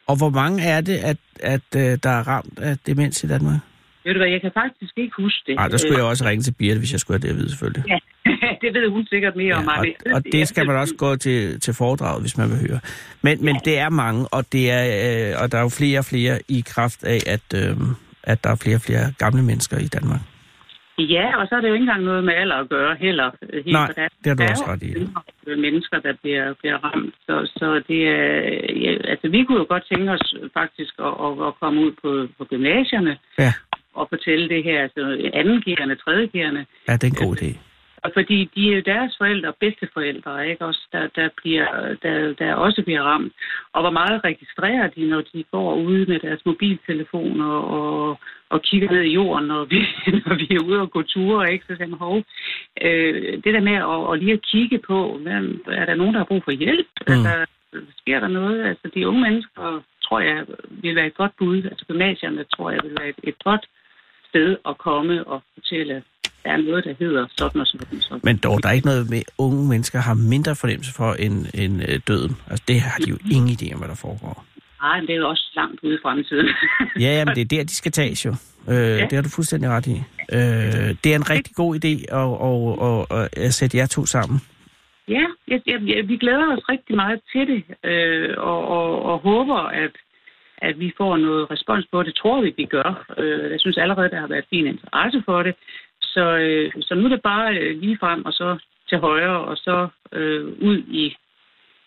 [0.07, 1.17] Og hvor mange er det, at,
[1.55, 3.59] at øh, der er ramt af demens i Danmark?
[4.05, 5.55] Ved du hvad, jeg kan faktisk ikke huske det.
[5.55, 7.49] Nej, der skulle jeg også ringe til Birte, hvis jeg skulle have det at vide,
[7.49, 7.83] selvfølgelig.
[7.93, 7.99] Ja,
[8.61, 9.77] det ved hun sikkert mere Ja, om mig.
[10.05, 12.79] og, og det skal man også gå til, til foredraget, hvis man vil høre.
[13.21, 14.83] Men, men det er mange, og, det er,
[15.31, 17.77] øh, og der er jo flere og flere i kraft af, at, øh,
[18.23, 20.19] at der er flere og flere gamle mennesker i Danmark.
[20.99, 23.29] Ja, og så er det jo ikke engang noget med alder at gøre heller.
[23.53, 24.93] Helt Nej, der, det har du der også ret i.
[24.93, 25.21] yngre
[25.65, 27.13] Mennesker, der bliver, bliver ramt.
[27.25, 28.31] Så, så det er,
[28.83, 32.09] ja, altså, vi kunne jo godt tænke os faktisk at, at, at komme ud på,
[32.37, 33.53] på gymnasierne Ja,
[33.95, 35.01] og fortælle det her, altså
[35.33, 36.65] andengeerne, tredjegerne.
[36.87, 37.51] ja det er en god idé.
[38.05, 40.65] Og fordi de er jo deres forældre og bedsteforældre, ikke?
[40.65, 41.67] Også der, der, bliver,
[42.03, 43.33] der, der også bliver ramt.
[43.73, 48.19] Og hvor meget registrerer de, når de går ude med deres mobiltelefoner og,
[48.49, 49.79] og kigger ned i jorden, når vi,
[50.25, 51.65] når vi er ude og gå ture, ikke?
[51.65, 52.17] Så siger man, hov,
[52.81, 56.19] øh, det der med at, at lige at kigge på, hvem, er der nogen, der
[56.19, 56.87] har brug for hjælp?
[57.07, 57.13] Mm.
[57.13, 57.45] Altså,
[57.97, 58.65] sker der noget?
[58.65, 61.63] Altså, de unge mennesker, tror jeg, vil være et godt bud.
[61.63, 63.65] Altså, gymnasierne, tror jeg, vil være et, et godt
[64.29, 66.03] sted at komme og fortælle,
[66.43, 67.97] der er noget, der hedder sådan og sådan.
[67.97, 68.21] og sådan.
[68.23, 71.81] Men dog, der er ikke noget med, unge mennesker har mindre fornemmelse for end, end
[71.89, 72.35] øh, døden.
[72.49, 74.45] Altså, det har de jo ingen idé om, hvad der foregår.
[74.81, 76.47] Nej, men det er jo også langt ude i fremtiden.
[77.03, 78.33] Ja, ja, men det er der, de skal tages jo.
[78.69, 79.03] Øh, ja.
[79.09, 79.97] Det har du fuldstændig ret i.
[80.37, 84.05] Øh, det er en rigtig god idé at, at, at, at, at sætte jer to
[84.05, 84.37] sammen.
[85.07, 87.61] ja, jeg, jeg, jeg, vi glæder os rigtig meget til det,
[87.91, 89.95] øh, og, og, og håber, at,
[90.69, 92.15] at vi får noget respons på det.
[92.15, 92.89] tror vi, vi gør.
[93.17, 95.55] Øh, jeg synes allerede, der har været fin interesse for det.
[96.01, 98.57] Så, øh, så nu er det bare øh, lige frem, og så
[98.89, 101.15] til højre, og så øh, ud i,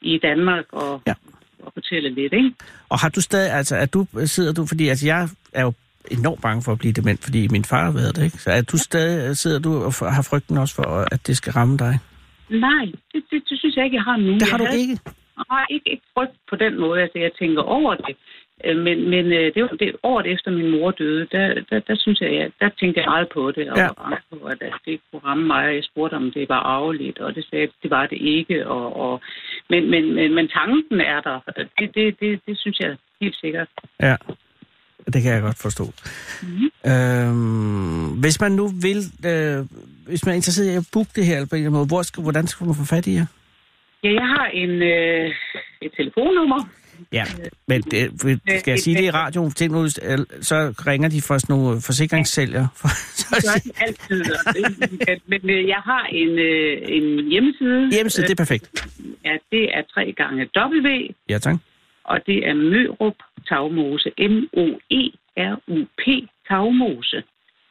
[0.03, 1.15] i Danmark og, Ja.
[1.63, 2.53] og fortælle lidt, ikke?
[2.89, 5.73] Og har du stadig, altså, at du sidder du, fordi altså, jeg er jo
[6.11, 8.39] enormt bange for at blive dement, fordi min far har været det, ikke?
[8.39, 11.77] Så er du stadig, sidder du og har frygten også for, at det skal ramme
[11.77, 11.95] dig?
[12.51, 14.33] Nej, det, det, det synes jeg ikke, jeg har nu.
[14.35, 14.99] Det har jeg du havde- ikke?
[15.51, 17.03] Nej, ikke, ikke frygt på den måde.
[17.03, 18.17] Altså, jeg tænker over det.
[18.65, 21.97] Øh, Men, men øh, det var det, året efter min mor døde, der, der, der
[21.99, 23.89] synes jeg, ja, der tænkte jeg meget på det, og Ja.
[24.31, 25.75] på, at det kunne ramme mig.
[25.75, 28.67] Jeg spurgte, om det var arveligt, og det sagde, at det var det ikke.
[28.69, 29.21] Og, og,
[29.71, 31.39] men, men, men, men tanken er der.
[31.57, 33.69] Det, det, det, det synes jeg helt sikkert.
[34.03, 34.17] Ja,
[35.13, 35.85] det kan jeg godt forstå.
[36.43, 36.71] Mm-hmm.
[36.93, 39.01] Øhm, hvis man nu vil,
[39.31, 39.59] øh,
[40.09, 41.87] hvis man er interesseret i at booke det her, eller på en eller anden måde,
[41.93, 43.27] hvor skal, hvordan skal man få fat i jer?
[44.05, 45.35] Ja, jeg har en, øh,
[45.83, 46.61] et telefonnummer.
[47.13, 47.25] Ja,
[47.67, 48.21] men det,
[48.61, 49.47] skal jeg sige det i radioen?
[49.47, 52.69] Øh, så ringer de fra sådan nogle forsikringssælgere.
[52.77, 52.89] For,
[53.19, 54.25] Det gør så, de altid.
[55.27, 57.91] Men øh, jeg har en, øh, en hjemmeside.
[57.93, 58.89] hjemmeside, det er perfekt.
[59.25, 60.89] Ja, det er tre gange W,
[61.29, 61.57] Ja, tak.
[62.05, 63.15] og det er Mørup
[63.49, 64.11] Tagmose.
[64.19, 66.03] M-O-E-R-U-P
[66.49, 67.23] Tagmose.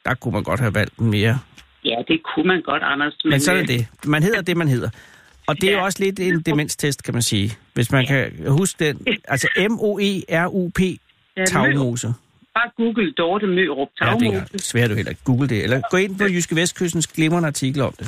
[0.05, 1.39] Der kunne man godt have valgt mere.
[1.85, 3.17] Ja, det kunne man godt, Anders.
[3.25, 4.07] Men så er øh, det det.
[4.09, 4.89] Man hedder det, man hedder.
[5.47, 5.83] Og det er jo Ja.
[5.83, 7.51] også lidt en demenstest, kan man sige.
[7.73, 9.07] Hvis man kan huske den.
[9.27, 10.79] Altså E M-O-E-R-U-p
[11.37, 11.45] ja.
[11.45, 12.07] Tagmose.
[12.55, 14.53] Bare google Dorte Mørup Ja, det Tagmose.
[14.53, 15.21] er svært du heller ikke.
[15.25, 15.63] Google det.
[15.63, 18.07] Eller gå ind på Jyske Vestkystens glimrende artikel om det.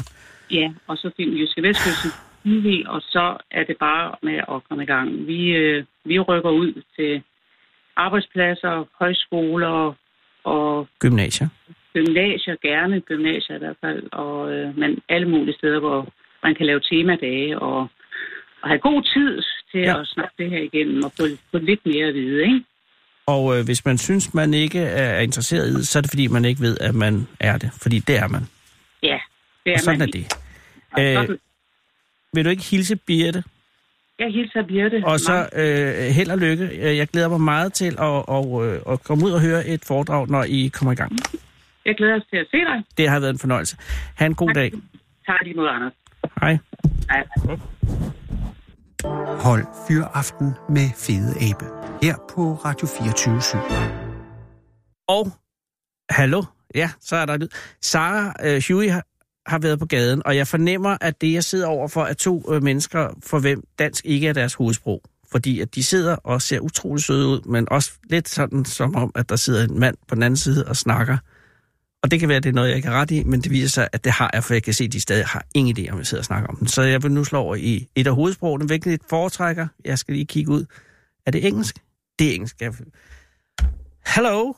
[0.52, 2.12] Ja, og så find Jyske Vestkysten
[2.46, 5.28] TV, og så er det bare med at komme i gang.
[5.28, 7.22] Vi, øh, vi rykker ud til
[7.96, 9.94] arbejdspladser, højskoler
[10.44, 11.48] og Gymnasier.
[11.94, 16.08] gymnasier, gerne gymnasier i hvert fald, og, øh, men alle mulige steder, hvor
[16.44, 17.80] man kan lave temadage og,
[18.62, 20.00] og have god tid til Ja.
[20.02, 22.64] at snakke det her igennem og få, få lidt mere at vide, ikke?
[23.26, 26.28] Og øh, hvis man synes, man ikke er interesseret i det, så er det fordi,
[26.28, 27.70] man ikke ved, at man er det.
[27.82, 28.42] Fordi det er man.
[29.04, 29.20] Ja,
[29.66, 30.26] det er Og sådan man er det.
[31.00, 31.40] Øh, sådan,
[32.34, 33.44] vil du ikke hilse Birte?
[34.20, 35.02] Jeg hilser Birte.
[35.06, 36.66] Og så øh, held og lykke.
[36.66, 39.86] Øh, Jeg glæder mig meget til at, og, øh, at komme ud og høre et
[39.88, 41.12] foredrag, når I kommer i gang.
[41.86, 42.84] Jeg glæder os til at se dig.
[42.98, 43.78] Det har været en fornøjelse.
[44.16, 44.72] Ha' en god dag.
[45.26, 45.94] Tak lige mod, Anders.
[46.42, 46.58] Hej.
[47.12, 47.28] Hej.
[49.40, 51.66] Hold Fyraften med Fede Abe.
[52.02, 53.42] Her på Radio 24
[55.08, 55.32] Og,
[56.10, 56.44] hallo,
[56.76, 57.48] ja, så er der lyd.
[57.82, 59.06] Sarah øh, Huey har,
[59.50, 62.64] har været på gaden, og jeg fornemmer, at det, jeg sidder overfor, er to øh,
[62.64, 65.02] mennesker, for hvem dansk ikke er deres hovedsprog.
[65.32, 69.12] Fordi at de sidder og ser utrolig søde ud, men også lidt sådan som om,
[69.16, 71.18] at der sidder en mand på den anden side og snakker.
[72.04, 73.52] Og det kan være, at det er noget, jeg ikke har ret i, men det
[73.52, 75.78] viser sig, at det har jeg, for jeg kan se, at de stadig har ingen
[75.78, 76.68] idé om, jeg sidder og snakker om den.
[76.68, 79.68] Så jeg vil nu slå over i et af hovedsprogene, hvilket et foretrækker.
[79.86, 80.66] Jeg skal lige kigge ud.
[81.26, 81.76] Er det engelsk?
[82.20, 82.62] Det er engelsk.
[82.62, 82.74] Jeg...
[84.16, 84.54] Hello.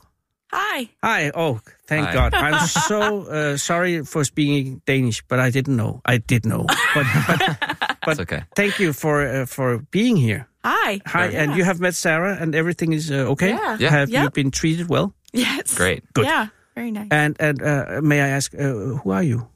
[0.52, 0.90] Hi.
[1.04, 1.30] Hi.
[1.34, 2.16] Oh, thank Hi.
[2.16, 2.34] God.
[2.34, 6.00] I'm so uh, sorry for speaking Danish, but I didn't know.
[6.14, 6.66] I did know.
[6.94, 7.38] But, but,
[8.04, 8.42] but It's okay.
[8.56, 10.46] thank you for uh, for being here.
[10.64, 11.00] Hi.
[11.06, 13.48] Hi, and you have met Sarah, and everything is uh, okay.
[13.48, 13.78] Yeah.
[13.80, 13.90] Yeah.
[13.90, 14.34] Have you Yep.
[14.34, 15.12] been treated well?
[15.32, 15.74] Yes.
[15.74, 16.02] Great.
[16.14, 16.26] Good.
[16.26, 16.46] Yeah.
[16.74, 17.08] Very nice.
[17.10, 19.46] And and uh, may I ask, uh, who are you?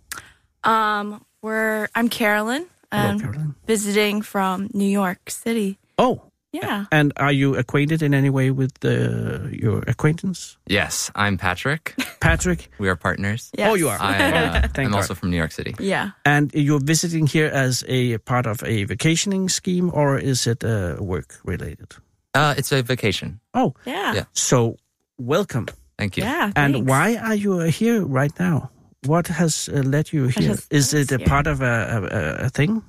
[0.65, 2.67] Um, we're I'm Carolyn.
[2.93, 3.55] Hello, I'm Caroline.
[3.67, 5.79] visiting from New York City.
[5.99, 6.21] Oh,
[6.53, 6.85] Yeah.
[6.91, 11.95] and are you acquainted in any way with uh, your acquaintance, Yes, I'm Patrick.
[12.21, 12.69] Patrick?
[12.79, 13.51] We are partners.
[13.59, 13.69] Yes.
[13.71, 13.99] Oh, you are.
[14.01, 14.97] I, uh, Thank I'm God.
[15.01, 15.75] also from New York City.
[15.81, 16.11] Yeah.
[16.25, 20.97] And you're visiting here as a part of a vacationing scheme, or is it uh,
[21.01, 21.97] work related?
[22.35, 23.41] Uh, it's a vacation.
[23.53, 24.15] Oh, Yeah.
[24.15, 24.25] Yeah.
[24.33, 24.77] so
[25.19, 25.67] welcome.
[25.99, 26.25] Thank you.
[26.25, 26.53] Yeah.
[26.57, 26.89] And thanks.
[26.89, 28.71] why are you uh, here right now?
[29.07, 30.49] What has uh, led you here?
[30.49, 31.27] has Is led it a here?
[31.27, 32.83] part of a, a, a thing,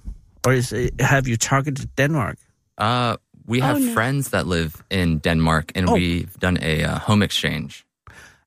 [0.46, 2.38] or is it, have you targeted Denmark?
[2.78, 3.94] Uh, we have Oh, no.
[3.94, 5.94] friends that live in Denmark, and Oh.
[5.94, 7.86] we've done a uh, home exchange.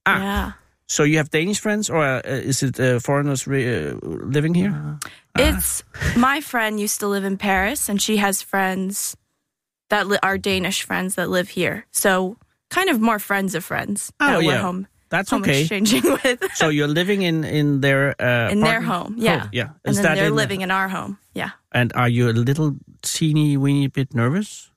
[0.06, 0.52] Ah, Yeah.
[0.86, 3.94] so you have Danish friends, or uh, is it uh, foreigners re- uh,
[4.32, 4.98] living here?
[5.38, 5.84] It's
[6.16, 9.16] my friend used to live in Paris, and she has friends
[9.88, 11.84] that li- are Danish friends that live here.
[11.90, 12.36] So
[12.70, 14.62] kind of more friends of friends Oh, that we're yeah.
[14.62, 15.60] home That's home okay.
[15.60, 19.14] exchanging with so you're living in in their uh, in their home.
[19.18, 19.42] Yeah.
[19.44, 19.68] Oh, yeah.
[19.84, 21.18] and then they're in- living in our home.
[21.34, 21.50] Yeah.
[21.72, 24.70] And are you a little teeny weeny bit nervous?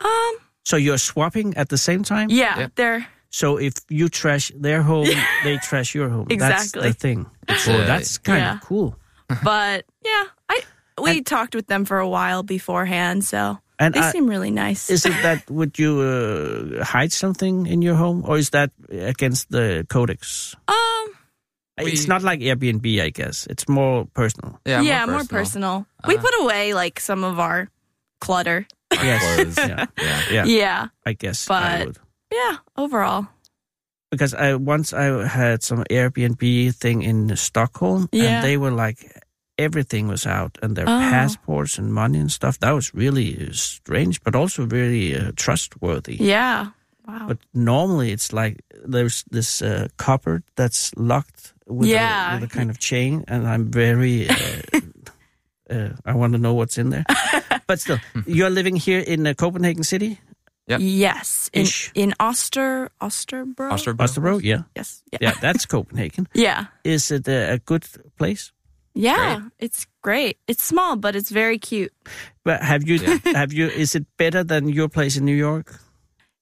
[0.00, 0.32] Um.
[0.64, 2.28] So you're swapping at the same time?
[2.30, 2.58] Yeah.
[2.58, 2.68] Yeah.
[2.74, 5.08] They're So if you trash their home,
[5.44, 6.26] they trash your home.
[6.28, 6.88] That's Exactly.
[6.88, 7.26] the thing.
[7.48, 8.54] It's, uh, that's kind Yeah.
[8.54, 8.96] of cool.
[9.44, 10.60] but yeah, I
[11.02, 14.90] we talked with them for a while beforehand, so And they uh, seem really nice.
[14.90, 19.50] is it that would you uh, hide something in your home, or is that against
[19.50, 20.54] the codex?
[20.68, 21.08] um
[21.78, 23.46] it's We- not like Airbnb, I guess.
[23.46, 24.58] It's more personal.
[24.66, 25.86] Yeah, yeah, more personal.
[26.06, 27.68] we Uh, put away like some of our
[28.20, 28.66] clutter.
[28.90, 29.54] Our Yes.
[29.58, 30.22] Yeah, yeah.
[30.30, 30.86] yeah, Yeah.
[31.06, 31.98] I guess I But- would.
[32.34, 33.26] Yeah, overall.
[34.10, 38.24] Because I once I had some Airbnb thing in Stockholm, Yeah.
[38.24, 39.04] and they were like
[39.58, 41.10] everything was out, and their Oh.
[41.10, 42.58] passports and money and stuff.
[42.58, 46.16] That was really uh, strange, but also very uh, trustworthy.
[46.20, 46.66] Yeah.
[47.06, 47.26] Wow.
[47.28, 48.56] But normally it's like
[48.92, 52.36] there's this uh, cupboard that's locked with, Yeah.
[52.36, 54.28] a, with a kind of chain, and I'm very.
[54.28, 54.34] Uh,
[55.70, 57.04] uh, I want to know what's in there.
[57.66, 60.18] but still, you're living here in uh, Copenhagen City,
[60.68, 60.80] Yep.
[60.82, 61.48] Yes.
[61.54, 61.90] In Ish.
[61.94, 63.70] in Oster Osterbro?
[63.72, 64.04] Osterbro.
[64.04, 64.40] Osterbro.
[64.42, 65.02] Yeah, Yes.
[65.12, 65.18] Yeah.
[65.22, 66.28] yeah, that's Copenhagen.
[66.34, 66.66] Yeah.
[66.84, 67.84] Is it a, a good
[68.18, 68.52] place?
[68.98, 69.46] Yeah.
[69.62, 70.38] It's great.
[70.50, 71.92] It's small, but it's very cute.
[72.44, 73.18] But have you Yeah.
[73.38, 73.68] have you?
[73.70, 75.78] Is it better than your place in New York?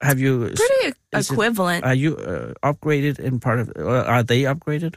[0.01, 0.49] Have you?
[0.57, 1.85] Pretty Is it- equivalent.
[1.85, 3.73] Are you uh, upgraded in part of?
[3.77, 4.97] Or are they upgraded?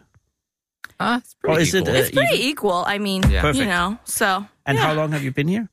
[0.99, 1.95] Uh, it's pretty Or is it, equal.
[1.95, 2.83] uh, it's pretty equal.
[2.87, 3.51] I mean, Yeah.
[3.51, 3.97] You know.
[4.05, 4.83] So And yeah.
[4.87, 5.67] how long have you been here?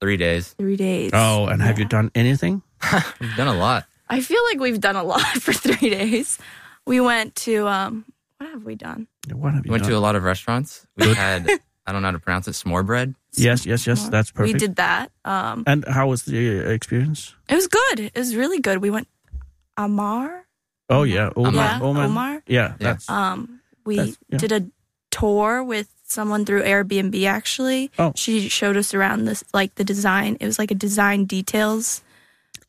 [0.00, 0.54] Three days.
[0.58, 1.10] Three days.
[1.14, 2.62] Oh, and have you done anything?
[3.20, 3.86] We've done a lot.
[4.10, 6.38] I feel like we've done a lot for three days.
[6.86, 8.04] We went to um.
[8.42, 9.06] What have we done?
[9.32, 9.92] What have you we Went done?
[9.92, 10.84] to a lot of restaurants.
[10.96, 11.48] We had,
[11.86, 13.14] I don't know how to pronounce it, s'more bread.
[13.36, 14.08] yes, yes, yes.
[14.08, 14.54] That's perfect.
[14.54, 15.12] We did that.
[15.24, 17.34] Um, And how was the uh, experience?
[17.48, 18.00] it was good.
[18.00, 18.78] It was really good.
[18.82, 19.06] We went
[19.76, 20.44] Amar.
[20.90, 21.52] Oh yeah, Omar.
[21.54, 22.04] Yeah, Oman.
[22.04, 22.42] Omar.
[22.48, 22.74] Yeah, Yeah.
[22.78, 24.38] that's Um, we That's- yeah.
[24.38, 24.66] did a
[25.12, 27.24] tour with someone through Airbnb.
[27.26, 28.12] Actually, Oh.
[28.16, 30.36] she showed us around this, like the design.
[30.40, 32.02] It was like a design details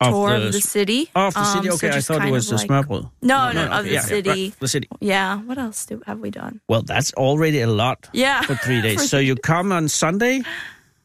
[0.06, 1.10] of tour the, of the city.
[1.14, 1.68] of the city.
[1.68, 3.04] Um, so Okay, I thought it was of a like- smørbrød.
[3.22, 4.30] No, no, okay, of the yeah, yeah, city.
[4.30, 4.88] right, the city.
[5.00, 5.38] Yeah.
[5.48, 6.60] What else do have we done?
[6.68, 8.42] Well, that's already a lot Yeah.
[8.42, 9.00] for three days.
[9.00, 10.42] For so you come on Sunday.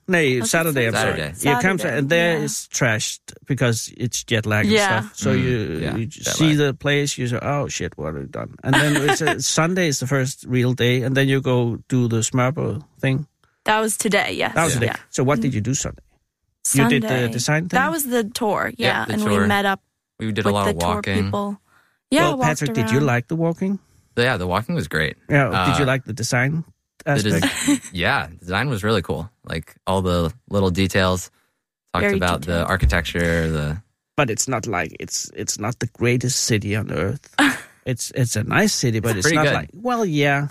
[0.08, 0.88] No, it Saturday.
[0.88, 1.34] I'm Saturday?
[1.36, 1.56] sorry.
[1.56, 2.44] You come to, and there yeah.
[2.46, 5.02] is trashed because it's jet lag and Yeah.
[5.02, 5.16] stuff.
[5.16, 6.58] So Mm, you, yeah, you see lag.
[6.58, 9.88] the place, you say, "Oh shit, what have we done?" And then it's a, Sunday
[9.88, 13.28] is the first real day, and then you go do the smørbrød thing.
[13.66, 14.34] That was today.
[14.34, 14.56] Yes.
[14.56, 14.86] That was the day.
[14.88, 14.96] Yeah.
[15.12, 16.02] So what did you do Sunday?
[16.74, 17.78] You did the design thing.
[17.80, 18.72] That was the tour.
[18.78, 19.42] Yeah, the and tour.
[19.42, 19.82] we met up
[20.20, 21.24] We did with a lot of walking.
[21.26, 21.60] people.
[22.12, 23.80] Yeah, well, walked Patrick, did you like the walking?
[24.18, 25.16] Yeah, the walking was great.
[25.30, 25.50] Yeah.
[25.68, 26.66] did you Uh, like the design
[27.06, 27.46] The aspect?
[27.66, 29.30] des- yeah, the design was really cool.
[29.46, 31.32] Like all the little details.
[31.94, 33.82] Talked Very about the architecture, the
[34.16, 37.34] but it's not like it's it's not the greatest city on earth.
[37.86, 39.54] it's it's a nice city, but It's it's, not good.
[39.54, 40.48] like well, yeah.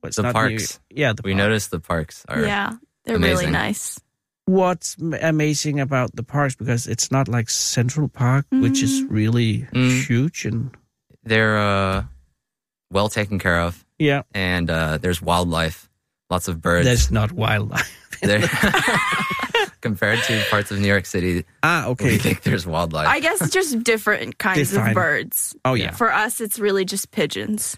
[0.00, 0.78] But it's The not parks.
[0.90, 1.38] New, yeah, the we park.
[1.44, 2.72] noticed the parks are yeah,
[3.04, 4.00] they're really nice.
[4.48, 10.06] What's amazing about the parks because it's not like Central Park, which is really Mm.
[10.08, 10.70] huge and
[11.22, 12.04] they're uh,
[12.90, 14.22] well taken care of, yeah.
[14.32, 15.90] and uh, there's wildlife,
[16.30, 16.86] lots of birds.
[16.86, 17.92] There's not wildlife.
[18.22, 18.48] There-
[19.80, 22.16] compared to parts of New York City, ah, we okay.
[22.18, 23.06] think there's wildlife.
[23.06, 24.88] I guess it's just different kinds Define.
[24.88, 25.54] of birds.
[25.64, 27.76] Oh yeah, For us, it's really just pigeons.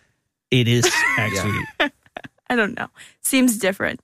[0.50, 0.86] it is
[1.18, 1.90] actually.
[2.48, 2.88] I don't know.
[3.22, 4.00] Seems different.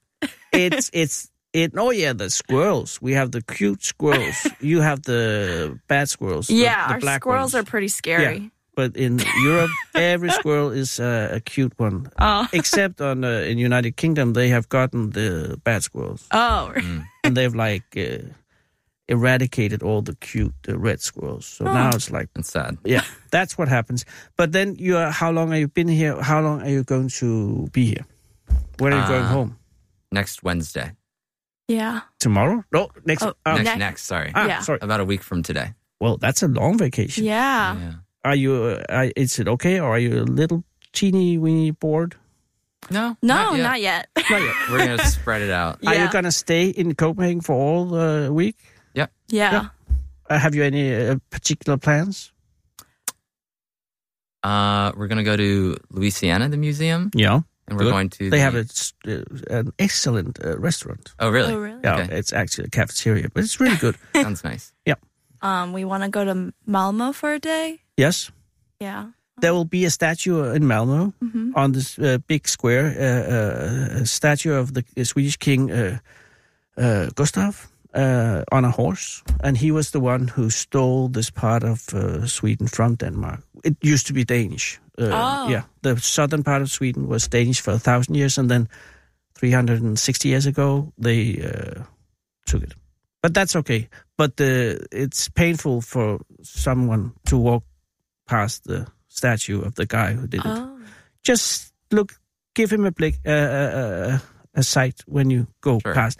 [0.52, 1.72] it's it's it.
[1.76, 3.00] Oh yeah, the squirrels.
[3.00, 4.46] We have the cute squirrels.
[4.60, 6.50] you have the bad squirrels.
[6.50, 7.54] yeah, the our black squirrls ones.
[7.54, 8.50] are pretty scary.
[8.76, 12.10] But in Europe, every squirrel is uh, a cute one.
[12.20, 16.74] Oh, Except on uh, in United Kingdom, they have gotten the bad squirrels, oh,
[17.24, 18.18] and they've like uh,
[19.08, 21.46] eradicated all the cute uh, red squirrels.
[21.46, 22.76] So now it's like, it's sad.
[22.84, 24.04] yeah, that's what happens.
[24.36, 25.10] But then you are.
[25.10, 26.20] How long have you been here?
[26.20, 28.04] How long are you going to be here?
[28.78, 29.56] When are you going Uh, home?
[30.12, 30.92] Next Wednesday,
[31.68, 32.00] yeah.
[32.20, 32.64] Tomorrow?
[32.72, 33.22] No, next.
[33.22, 34.60] Oh, ah, next, next- next, sorry, ah, yeah.
[34.60, 34.78] sorry.
[34.82, 35.74] about a week from today.
[36.00, 37.24] Well, that's a long vacation.
[37.24, 37.76] Yeah.
[37.78, 37.92] Yeah.
[38.24, 38.54] Are you?
[38.88, 42.14] Uh, is it okay, or are you a little teeny weeny bored?
[42.90, 43.62] No, No, not yet.
[43.62, 44.08] not yet.
[44.30, 44.54] Not yet.
[44.70, 45.78] We're gonna spread it out.
[45.86, 48.56] Are you gonna stay in Copenhagen for all the week?
[48.94, 49.10] Yep.
[49.28, 49.52] yeah.
[49.52, 49.68] Yeah.
[50.28, 52.32] Uh, have you any uh, particular plans?
[54.42, 57.92] Uh, we're gonna go to Louisiana, the museum, Yeah, and we're Good.
[57.92, 58.18] going to.
[58.30, 61.14] they the- have a, s- uh, an excellent uh, restaurant.
[61.18, 61.52] Oh, really?
[61.54, 61.80] Oh, really?
[61.84, 62.18] Yeah, Okay.
[62.18, 63.94] it's actually a cafeteria, but it's really good.
[64.22, 64.72] Sounds nice.
[64.84, 64.96] Yeah.
[65.42, 67.80] Um, we want to go to Malmo for a day.
[68.00, 68.32] yes,
[68.80, 69.04] Yeah.
[69.40, 73.32] there will be a statue in Malmo hmm on this uh, big square, uh,
[73.98, 75.98] uh, a statue of the uh, Swedish king uh,
[76.78, 81.64] uh, Gustav uh, on a horse, and he was the one who stole this part
[81.64, 83.40] of uh, Sweden from Denmark.
[83.64, 84.78] It used to be Danish.
[84.98, 85.48] Uh, Oh.
[85.48, 88.68] Yeah, the southern part of Sweden was Danish for a thousand years, and then
[89.34, 91.82] 360 years ago they uh,
[92.46, 92.74] took it.
[93.22, 93.88] But that's okay.
[94.16, 97.64] But uh, it's painful for someone to walk
[98.26, 100.78] past the statue of the guy who did it Oh.
[101.22, 102.18] just look,
[102.54, 104.18] give him a blick, uh, uh,
[104.54, 105.94] a sight when you go Sure.
[105.94, 106.18] past.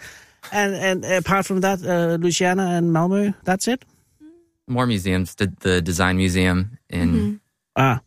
[0.51, 3.83] And and apart from that, uh, Luciana and Malmö, that's it.
[4.67, 5.35] More museums.
[5.35, 7.13] The, the design museum in.
[7.13, 7.39] Mhm.
[7.75, 7.99] Ah,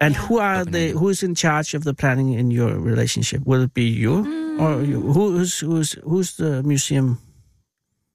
[0.00, 0.20] and Yeah.
[0.26, 3.42] who are the who's in charge of the planning in your relationship?
[3.46, 4.60] Will it be you Mm.
[4.60, 5.00] or you?
[5.00, 7.18] Who's who's who's the museum?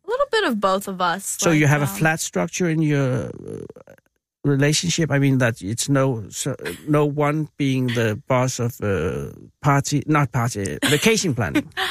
[0.05, 1.37] A little bit of both of us.
[1.39, 3.93] So you like, have a um, flat structure in your uh,
[4.43, 5.11] relationship.
[5.11, 6.55] I mean that it's no so,
[6.87, 11.71] no one being the boss of uh, party, not party, vacation planning.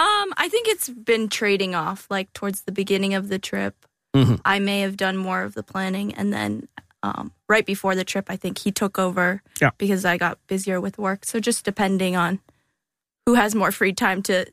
[0.00, 2.06] Um, I think it's been trading off.
[2.08, 3.74] Like towards the beginning of the trip,
[4.16, 4.40] Mhm.
[4.46, 6.68] I may have done more of the planning, and then
[7.02, 9.42] um, right before the trip, I think he took over.
[9.60, 9.70] Yeah.
[9.78, 11.24] Because I got busier with work.
[11.24, 12.40] So just depending on
[13.26, 14.46] who has more free time to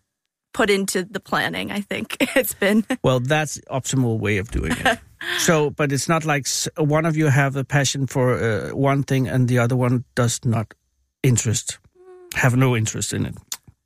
[0.53, 2.85] put into the planning, I think it's been.
[3.03, 4.99] Well, that's optimal way of doing it.
[5.39, 9.27] so, but it's not like one of you have a passion for uh, one thing
[9.27, 10.73] and the other one does not
[11.23, 11.79] interest,
[12.35, 13.35] have no interest in it.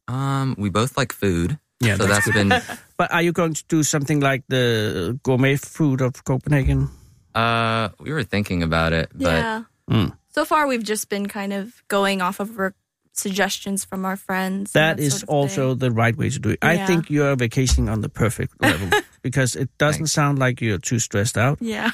[0.08, 1.58] Um, we both like food.
[1.80, 2.62] Yeah, so that's that's been.
[2.98, 6.90] But are you going to do something like the gourmet food of Copenhagen?
[7.36, 9.64] Uh, we were thinking about it, but yeah.
[9.90, 10.12] Mm.
[10.30, 12.74] So far, we've just been kind of going off of our
[13.14, 14.74] suggestions from our friends.
[14.76, 15.80] and That is sort of also thing.
[15.80, 16.60] the right way to do it.
[16.62, 16.88] I Yeah.
[16.88, 18.88] think you are vacationing on the perfect level
[19.22, 20.12] because it doesn't Thanks.
[20.14, 21.92] sound like you're too stressed out, Yeah.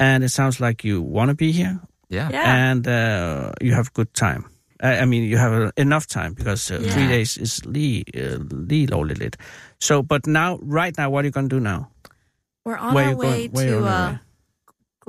[0.00, 1.78] and it sounds like you want to be here,
[2.10, 2.28] yeah.
[2.32, 2.70] Yeah.
[2.70, 4.42] and uh, you have good time.
[4.82, 6.92] I I mean, you have uh, enough time because uh, Yeah.
[6.92, 9.36] three days is lige, uh, lige lovligt lidt.
[9.80, 11.86] So, but now, right now, what are you going to do now?
[12.64, 13.52] We're on Where our way going?
[13.52, 14.18] Where you to on your uh, way?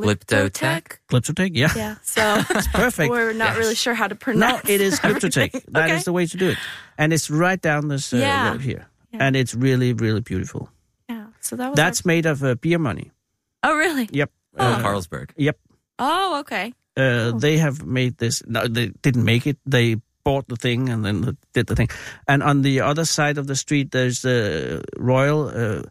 [0.06, 0.98] Glyptotech?
[1.10, 1.52] Glyptotech?
[1.54, 1.96] Yeah, Yeah.
[2.04, 2.22] So
[2.58, 3.10] it's perfect.
[3.12, 3.58] we're not Yes.
[3.58, 4.40] really sure how to pronounce.
[4.40, 4.70] No, pronounce.
[4.70, 5.52] it is Glyptotech.
[5.74, 6.04] That is Okay.
[6.04, 6.58] the way to do it.
[6.98, 8.52] And it's right down this uh, Yeah.
[8.52, 8.88] road here.
[9.12, 9.24] Yeah.
[9.28, 10.70] And it's really, really beautiful.
[11.10, 11.28] Yeah.
[11.42, 11.76] So that was.
[11.78, 13.12] That's made of uh, beer money.
[13.64, 14.08] Oh, really?
[14.12, 14.32] Yep.
[14.58, 15.32] Oh, Uh, Carlsberg.
[15.38, 15.58] Yep.
[16.00, 16.74] Oh, okay.
[16.98, 18.44] Uh, they have made this.
[18.48, 19.58] No, they didn't make it.
[19.66, 21.90] They bought the thing and then did the thing.
[22.28, 25.82] And on the other side of the street, there's the Royal uh,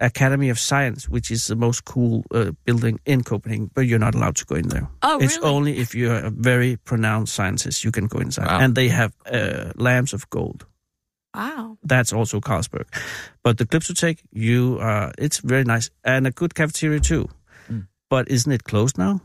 [0.00, 3.70] Academy of Science, which is the most cool uh, building in Copenhagen.
[3.74, 4.88] But you're not allowed to go in there.
[5.02, 5.48] Oh, it's really?
[5.48, 8.46] only if you're a very pronounced scientist you can go inside.
[8.46, 8.60] Wow.
[8.60, 10.66] And they have uh, lamps of gold.
[11.34, 11.78] Wow.
[11.82, 12.86] That's also Carlsberg.
[13.42, 17.28] But the Glyptotech, you uh, it's very nice and a good cafeteria too.
[17.70, 17.86] Mm.
[18.08, 19.20] But isn't it closed now?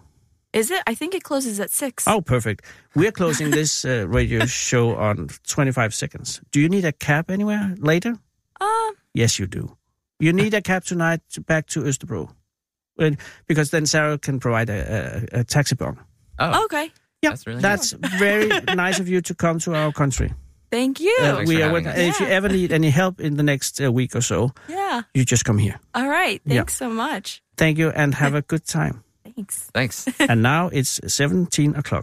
[0.53, 0.83] Is it?
[0.85, 2.07] I think it closes at six.
[2.07, 2.65] Oh, perfect.
[2.95, 6.41] We're closing this uh, radio show on 25 seconds.
[6.51, 8.19] Do you need a cab anywhere later?
[8.61, 8.91] Um.
[9.13, 9.75] Yes, you do.
[10.23, 12.29] You need a cab tonight to, back to Österbro.
[12.97, 13.11] Well,
[13.45, 15.99] because then Sarah can provide a, a, a taxi bong.
[16.39, 16.91] Oh, Okay.
[17.21, 20.33] Yeah, That's really that's very nice of you to come to our country.
[20.71, 21.17] Thank you.
[21.21, 21.97] Uh, we are with, us.
[21.97, 25.03] If you ever need any help in the next uh, week or so, yeah.
[25.13, 25.79] you just come here.
[25.93, 26.41] All right.
[26.45, 26.55] Yeah.
[26.55, 27.41] Thanks so much.
[27.55, 29.03] Thank you and have a good time.
[29.23, 29.69] Thanks.
[29.73, 30.07] thanks.
[30.19, 32.01] and now it's 17 o'clock.